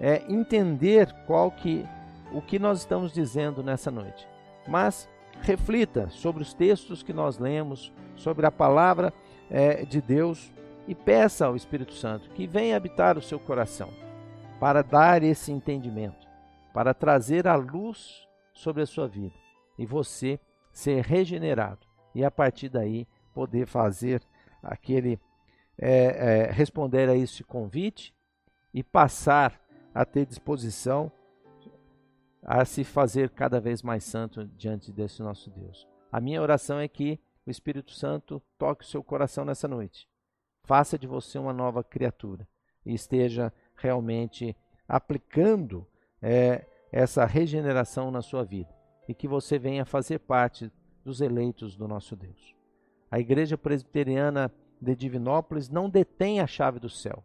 É 0.00 0.24
entender 0.26 1.12
qual 1.26 1.50
que 1.50 1.86
o 2.34 2.42
que 2.42 2.58
nós 2.58 2.80
estamos 2.80 3.12
dizendo 3.12 3.62
nessa 3.62 3.90
noite. 3.90 4.28
Mas 4.66 5.08
reflita 5.40 6.08
sobre 6.10 6.42
os 6.42 6.52
textos 6.52 7.02
que 7.02 7.12
nós 7.12 7.38
lemos, 7.38 7.92
sobre 8.16 8.44
a 8.46 8.50
palavra 8.50 9.12
é, 9.50 9.84
de 9.84 10.00
Deus 10.00 10.52
e 10.86 10.94
peça 10.94 11.46
ao 11.46 11.56
Espírito 11.56 11.94
Santo 11.94 12.30
que 12.30 12.46
venha 12.46 12.76
habitar 12.76 13.16
o 13.16 13.22
seu 13.22 13.38
coração 13.38 13.90
para 14.60 14.82
dar 14.82 15.22
esse 15.22 15.52
entendimento, 15.52 16.26
para 16.72 16.92
trazer 16.92 17.46
a 17.46 17.54
luz 17.54 18.26
sobre 18.52 18.82
a 18.82 18.86
sua 18.86 19.06
vida 19.06 19.34
e 19.78 19.86
você 19.86 20.38
ser 20.72 21.02
regenerado 21.04 21.86
e 22.14 22.24
a 22.24 22.30
partir 22.30 22.68
daí 22.68 23.06
poder 23.32 23.66
fazer 23.66 24.22
aquele 24.62 25.18
é, 25.76 26.46
é, 26.46 26.52
responder 26.52 27.08
a 27.08 27.16
esse 27.16 27.42
convite 27.42 28.14
e 28.72 28.82
passar 28.82 29.60
a 29.94 30.04
ter 30.04 30.24
disposição 30.26 31.10
a 32.44 32.64
se 32.64 32.84
fazer 32.84 33.30
cada 33.30 33.58
vez 33.58 33.82
mais 33.82 34.04
santo 34.04 34.46
diante 34.46 34.92
desse 34.92 35.22
nosso 35.22 35.50
Deus. 35.50 35.88
A 36.12 36.20
minha 36.20 36.42
oração 36.42 36.78
é 36.78 36.86
que 36.86 37.18
o 37.46 37.50
Espírito 37.50 37.92
Santo 37.92 38.42
toque 38.58 38.84
o 38.84 38.86
seu 38.86 39.02
coração 39.02 39.44
nessa 39.44 39.66
noite. 39.66 40.08
Faça 40.62 40.98
de 40.98 41.06
você 41.06 41.38
uma 41.38 41.52
nova 41.52 41.82
criatura 41.82 42.46
e 42.84 42.94
esteja 42.94 43.52
realmente 43.76 44.56
aplicando 44.86 45.86
é, 46.20 46.66
essa 46.92 47.24
regeneração 47.24 48.10
na 48.10 48.22
sua 48.22 48.44
vida 48.44 48.74
e 49.08 49.14
que 49.14 49.26
você 49.26 49.58
venha 49.58 49.84
fazer 49.84 50.20
parte 50.20 50.70
dos 51.04 51.20
eleitos 51.20 51.76
do 51.76 51.88
nosso 51.88 52.14
Deus. 52.14 52.54
A 53.10 53.18
Igreja 53.18 53.58
Presbiteriana 53.58 54.52
de 54.80 54.94
Divinópolis 54.94 55.68
não 55.68 55.88
detém 55.88 56.40
a 56.40 56.46
chave 56.46 56.78
do 56.78 56.88
céu, 56.88 57.24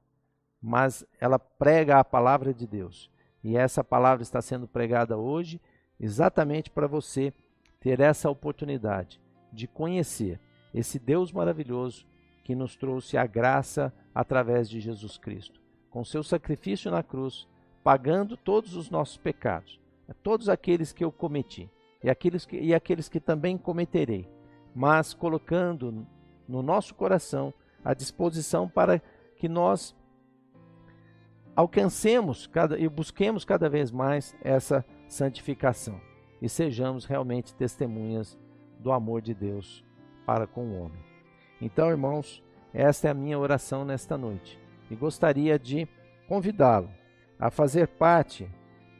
mas 0.61 1.05
ela 1.19 1.39
prega 1.39 1.99
a 1.99 2.03
palavra 2.03 2.53
de 2.53 2.67
Deus. 2.67 3.09
E 3.43 3.55
essa 3.57 3.83
palavra 3.83 4.21
está 4.21 4.41
sendo 4.41 4.67
pregada 4.67 5.17
hoje 5.17 5.61
exatamente 5.99 6.69
para 6.69 6.87
você 6.87 7.33
ter 7.79 7.99
essa 7.99 8.29
oportunidade 8.29 9.19
de 9.51 9.67
conhecer 9.67 10.39
esse 10.73 10.99
Deus 10.99 11.31
maravilhoso 11.31 12.05
que 12.43 12.55
nos 12.55 12.75
trouxe 12.75 13.17
a 13.17 13.25
graça 13.25 13.93
através 14.13 14.69
de 14.69 14.79
Jesus 14.79 15.17
Cristo, 15.17 15.61
com 15.89 16.03
seu 16.03 16.23
sacrifício 16.23 16.91
na 16.91 17.01
cruz, 17.01 17.47
pagando 17.83 18.35
todos 18.35 18.75
os 18.75 18.89
nossos 18.89 19.17
pecados, 19.17 19.79
todos 20.23 20.49
aqueles 20.49 20.91
que 20.91 21.03
eu 21.03 21.11
cometi 21.11 21.69
e 22.03 22.09
aqueles 22.09 22.45
que, 22.45 22.57
e 22.57 22.73
aqueles 22.73 23.07
que 23.07 23.19
também 23.19 23.57
cometerei, 23.57 24.27
mas 24.75 25.13
colocando 25.13 26.05
no 26.47 26.61
nosso 26.61 26.95
coração 26.95 27.53
a 27.83 27.93
disposição 27.93 28.67
para 28.67 29.01
que 29.37 29.47
nós 29.47 29.95
alcancemos 31.59 32.47
cada, 32.47 32.79
e 32.79 32.87
busquemos 32.87 33.43
cada 33.43 33.67
vez 33.67 33.91
mais 33.91 34.33
essa 34.41 34.85
santificação 35.09 35.99
e 36.41 36.47
sejamos 36.47 37.03
realmente 37.03 37.53
testemunhas 37.53 38.39
do 38.79 38.93
amor 38.93 39.21
de 39.21 39.33
Deus 39.33 39.83
para 40.25 40.47
com 40.47 40.69
o 40.69 40.79
homem. 40.79 41.03
Então, 41.59 41.89
irmãos, 41.89 42.41
esta 42.73 43.09
é 43.09 43.11
a 43.11 43.13
minha 43.13 43.37
oração 43.37 43.83
nesta 43.83 44.17
noite 44.17 44.57
e 44.89 44.95
gostaria 44.95 45.59
de 45.59 45.85
convidá-lo 46.29 46.89
a 47.37 47.51
fazer 47.51 47.89
parte 47.89 48.49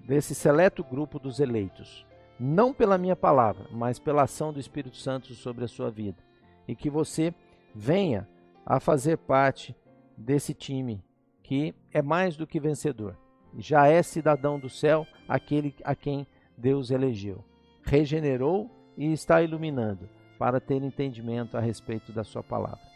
desse 0.06 0.36
seleto 0.36 0.84
grupo 0.84 1.18
dos 1.18 1.40
eleitos, 1.40 2.06
não 2.38 2.74
pela 2.74 2.98
minha 2.98 3.16
palavra, 3.16 3.70
mas 3.72 4.00
pela 4.00 4.24
ação 4.24 4.52
do 4.52 4.60
Espírito 4.60 4.98
Santo 4.98 5.34
sobre 5.34 5.64
a 5.64 5.68
sua 5.70 5.90
vida, 5.90 6.22
e 6.68 6.76
que 6.76 6.90
você 6.90 7.34
venha 7.74 8.28
a 8.66 8.82
fazer 8.82 9.18
parte 9.18 9.74
desse 10.18 10.54
time 10.54 11.02
que 11.50 11.74
é 11.92 12.00
mais 12.00 12.38
do 12.38 12.46
que 12.46 12.60
vencedor. 12.60 13.18
Já 13.58 13.88
é 13.88 14.04
cidadão 14.04 14.60
do 14.60 14.70
céu, 14.70 15.08
aquele 15.28 15.74
a 15.84 15.96
quem 15.96 16.28
Deus 16.56 16.92
elegeu. 16.92 17.44
Regenerou 17.84 18.70
e 18.96 19.12
está 19.12 19.42
iluminando 19.42 20.08
para 20.38 20.60
ter 20.60 20.84
entendimento 20.84 21.58
a 21.58 21.60
respeito 21.60 22.14
da 22.14 22.24
sua 22.24 22.44
palavra. 22.44 22.88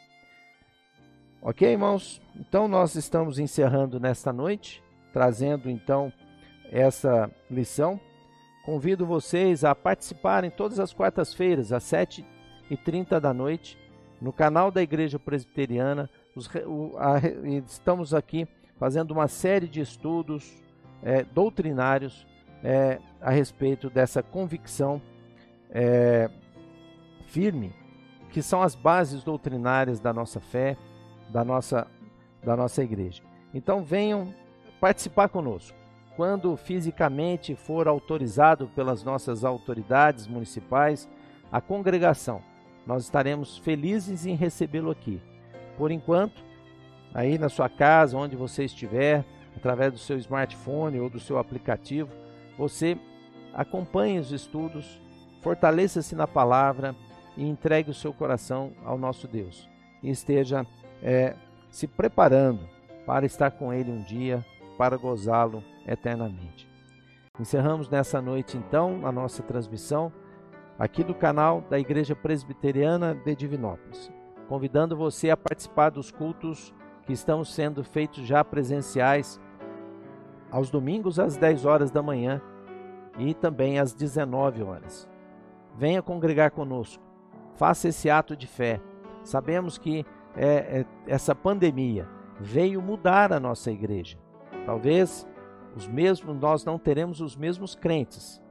Ok, 1.41 1.67
irmãos? 1.67 2.21
Então 2.35 2.67
nós 2.67 2.93
estamos 2.93 3.39
encerrando 3.39 3.99
nesta 3.99 4.31
noite, 4.31 4.83
trazendo 5.11 5.67
então 5.67 6.13
essa 6.71 7.31
lição. 7.49 7.99
Convido 8.63 9.03
vocês 9.03 9.63
a 9.63 9.73
participarem 9.73 10.51
todas 10.51 10.79
as 10.79 10.93
quartas-feiras, 10.93 11.73
às 11.73 11.85
7h30 11.85 13.19
da 13.19 13.33
noite, 13.33 13.79
no 14.21 14.31
canal 14.31 14.69
da 14.69 14.83
Igreja 14.83 15.17
Presbiteriana 15.17 16.07
os, 16.35 16.49
o, 16.65 16.95
a, 16.97 17.19
estamos 17.67 18.13
aqui 18.13 18.47
fazendo 18.77 19.11
uma 19.11 19.27
série 19.27 19.67
de 19.67 19.81
estudos 19.81 20.51
é, 21.01 21.23
doutrinários 21.23 22.25
é, 22.63 22.99
a 23.21 23.29
respeito 23.29 23.89
dessa 23.89 24.23
convicção 24.23 25.01
é, 25.69 26.29
firme, 27.27 27.73
que 28.31 28.41
são 28.41 28.61
as 28.61 28.73
bases 28.73 29.23
doutrinárias 29.23 29.99
da 29.99 30.11
nossa 30.11 30.39
fé, 30.39 30.77
da 31.29 31.43
nossa, 31.43 31.87
da 32.43 32.55
nossa 32.55 32.83
igreja. 32.83 33.21
Então 33.53 33.83
venham 33.83 34.33
participar 34.79 35.29
conosco. 35.29 35.77
Quando 36.15 36.55
fisicamente 36.55 37.55
for 37.55 37.87
autorizado 37.87 38.67
pelas 38.75 39.03
nossas 39.03 39.43
autoridades 39.43 40.27
municipais, 40.27 41.09
a 41.51 41.59
congregação, 41.59 42.41
nós 42.85 43.03
estaremos 43.03 43.57
felizes 43.57 44.25
em 44.25 44.35
recebê-lo 44.35 44.91
aqui 44.91 45.21
por 45.77 45.91
enquanto, 45.91 46.43
aí 47.13 47.38
na 47.38 47.49
sua 47.49 47.69
casa, 47.69 48.17
onde 48.17 48.36
você 48.36 48.63
estiver, 48.63 49.25
através 49.55 49.91
do 49.91 49.99
seu 49.99 50.17
smartphone 50.17 50.99
ou 50.99 51.09
do 51.09 51.19
seu 51.19 51.38
aplicativo, 51.38 52.09
você 52.57 52.97
acompanhe 53.53 54.19
os 54.19 54.31
estudos, 54.31 55.01
fortaleça-se 55.41 56.15
na 56.15 56.27
palavra 56.27 56.95
e 57.38 57.47
entregue 57.47 57.91
o 57.91 57.93
seu 57.93 58.13
coração 58.13 58.73
ao 58.83 58.97
nosso 58.97 59.27
Deus. 59.27 59.69
E 60.01 60.09
esteja 60.09 60.65
é, 61.01 61.36
se 61.69 61.88
preparando 61.88 62.67
para 63.05 63.25
estar 63.25 63.51
com 63.51 63.73
Ele 63.73 63.91
um 63.91 64.01
dia, 64.01 64.45
para 64.77 64.97
gozá-lo 64.97 65.63
eternamente. 65.88 66.67
Encerramos 67.39 67.89
nessa 67.89 68.21
noite, 68.21 68.57
então, 68.57 69.05
a 69.05 69.12
nossa 69.12 69.41
transmissão 69.43 70.12
aqui 70.77 71.03
do 71.03 71.13
canal 71.13 71.62
da 71.62 71.79
Igreja 71.79 72.15
Presbiteriana 72.15 73.13
de 73.13 73.36
Divinópolis 73.36 74.12
convidando 74.47 74.95
você 74.95 75.29
a 75.29 75.38
participar 75.38 75.89
dos 75.89 76.12
cultos 76.12 76.73
que 77.06 77.13
estão 77.13 77.43
sendo 77.43 77.84
feitos 77.84 78.25
já 78.25 78.43
presenciais 78.43 79.39
aos 80.51 80.69
domingos 80.69 81.19
às 81.19 81.36
10 81.38 81.65
horas 81.65 81.91
da 81.91 82.01
manhã 82.01 82.41
e 83.17 83.34
também 83.34 83.79
às 83.79 83.93
19 83.93 84.63
horas. 84.63 85.10
Venha 85.75 86.01
congregar 86.01 86.51
conosco, 86.51 87.03
faça 87.56 87.88
esse 87.88 88.10
ato 88.10 88.36
de 88.36 88.47
fé. 88.47 88.79
Sabemos 89.23 89.77
que 89.77 90.06
é, 90.36 90.82
é, 90.82 90.86
essa 91.08 91.34
pandemia 91.34 92.08
veio 92.39 92.82
mudar 92.82 93.34
a 93.34 93.39
nossa 93.39 93.71
igreja. 93.71 94.17
Talvez 94.65 95.27
os 95.75 95.88
mesmos 95.88 96.38
nós 96.38 96.63
não 96.63 96.77
teremos 96.77 97.21
os 97.21 97.36
mesmos 97.36 97.75
crentes, 97.75 98.41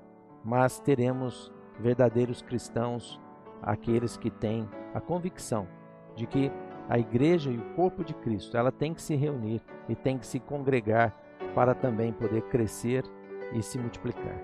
mas 0.45 0.81
teremos 0.81 1.53
verdadeiros 1.79 2.43
cristãos, 2.43 3.21
aqueles 3.63 4.17
que 4.17 4.31
têm 4.31 4.69
a 4.93 5.01
convicção 5.01 5.67
de 6.15 6.27
que 6.27 6.51
a 6.89 6.99
igreja 6.99 7.51
e 7.51 7.57
o 7.57 7.75
corpo 7.75 8.05
de 8.05 8.15
Cristo, 8.15 8.57
ela 8.57 8.73
tem 8.73 8.93
que 8.93 9.01
se 9.01 9.15
reunir 9.15 9.63
e 9.89 9.95
tem 9.95 10.19
que 10.19 10.27
se 10.27 10.39
congregar 10.41 11.17
para 11.55 11.75
também 11.75 12.13
poder 12.13 12.43
crescer 12.43 13.05
e 13.53 13.63
se 13.63 13.79
multiplicar. 13.79 14.39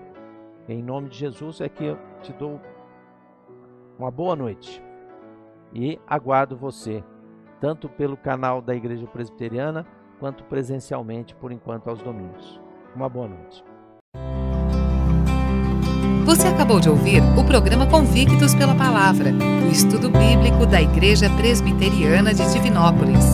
Em 0.67 0.81
nome 0.81 1.09
de 1.09 1.17
Jesus 1.17 1.61
é 1.61 1.69
que 1.69 1.85
eu 1.85 1.97
te 2.21 2.31
dou 2.33 2.59
uma 3.97 4.11
boa 4.11 4.35
noite 4.35 4.81
e 5.73 5.99
aguardo 6.07 6.55
você, 6.55 7.03
tanto 7.59 7.89
pelo 7.89 8.17
canal 8.17 8.61
da 8.61 8.75
Igreja 8.75 9.05
Presbiteriana, 9.07 9.85
quanto 10.19 10.43
presencialmente 10.45 11.35
por 11.35 11.51
enquanto 11.51 11.89
aos 11.89 12.01
domingos. 12.01 12.59
Uma 12.95 13.09
boa 13.09 13.27
noite. 13.27 13.63
Você 16.29 16.47
acabou 16.47 16.79
de 16.79 16.87
ouvir 16.87 17.23
o 17.35 17.43
programa 17.43 17.87
Convictos 17.87 18.53
pela 18.53 18.75
Palavra, 18.75 19.33
o 19.67 19.71
estudo 19.71 20.11
bíblico 20.11 20.63
da 20.63 20.79
Igreja 20.79 21.27
Presbiteriana 21.27 22.35
de 22.35 22.53
Divinópolis. 22.53 23.25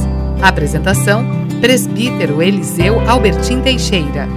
Apresentação: 0.42 1.26
Presbítero 1.60 2.42
Eliseu 2.42 3.02
Albertim 3.02 3.60
Teixeira. 3.60 4.30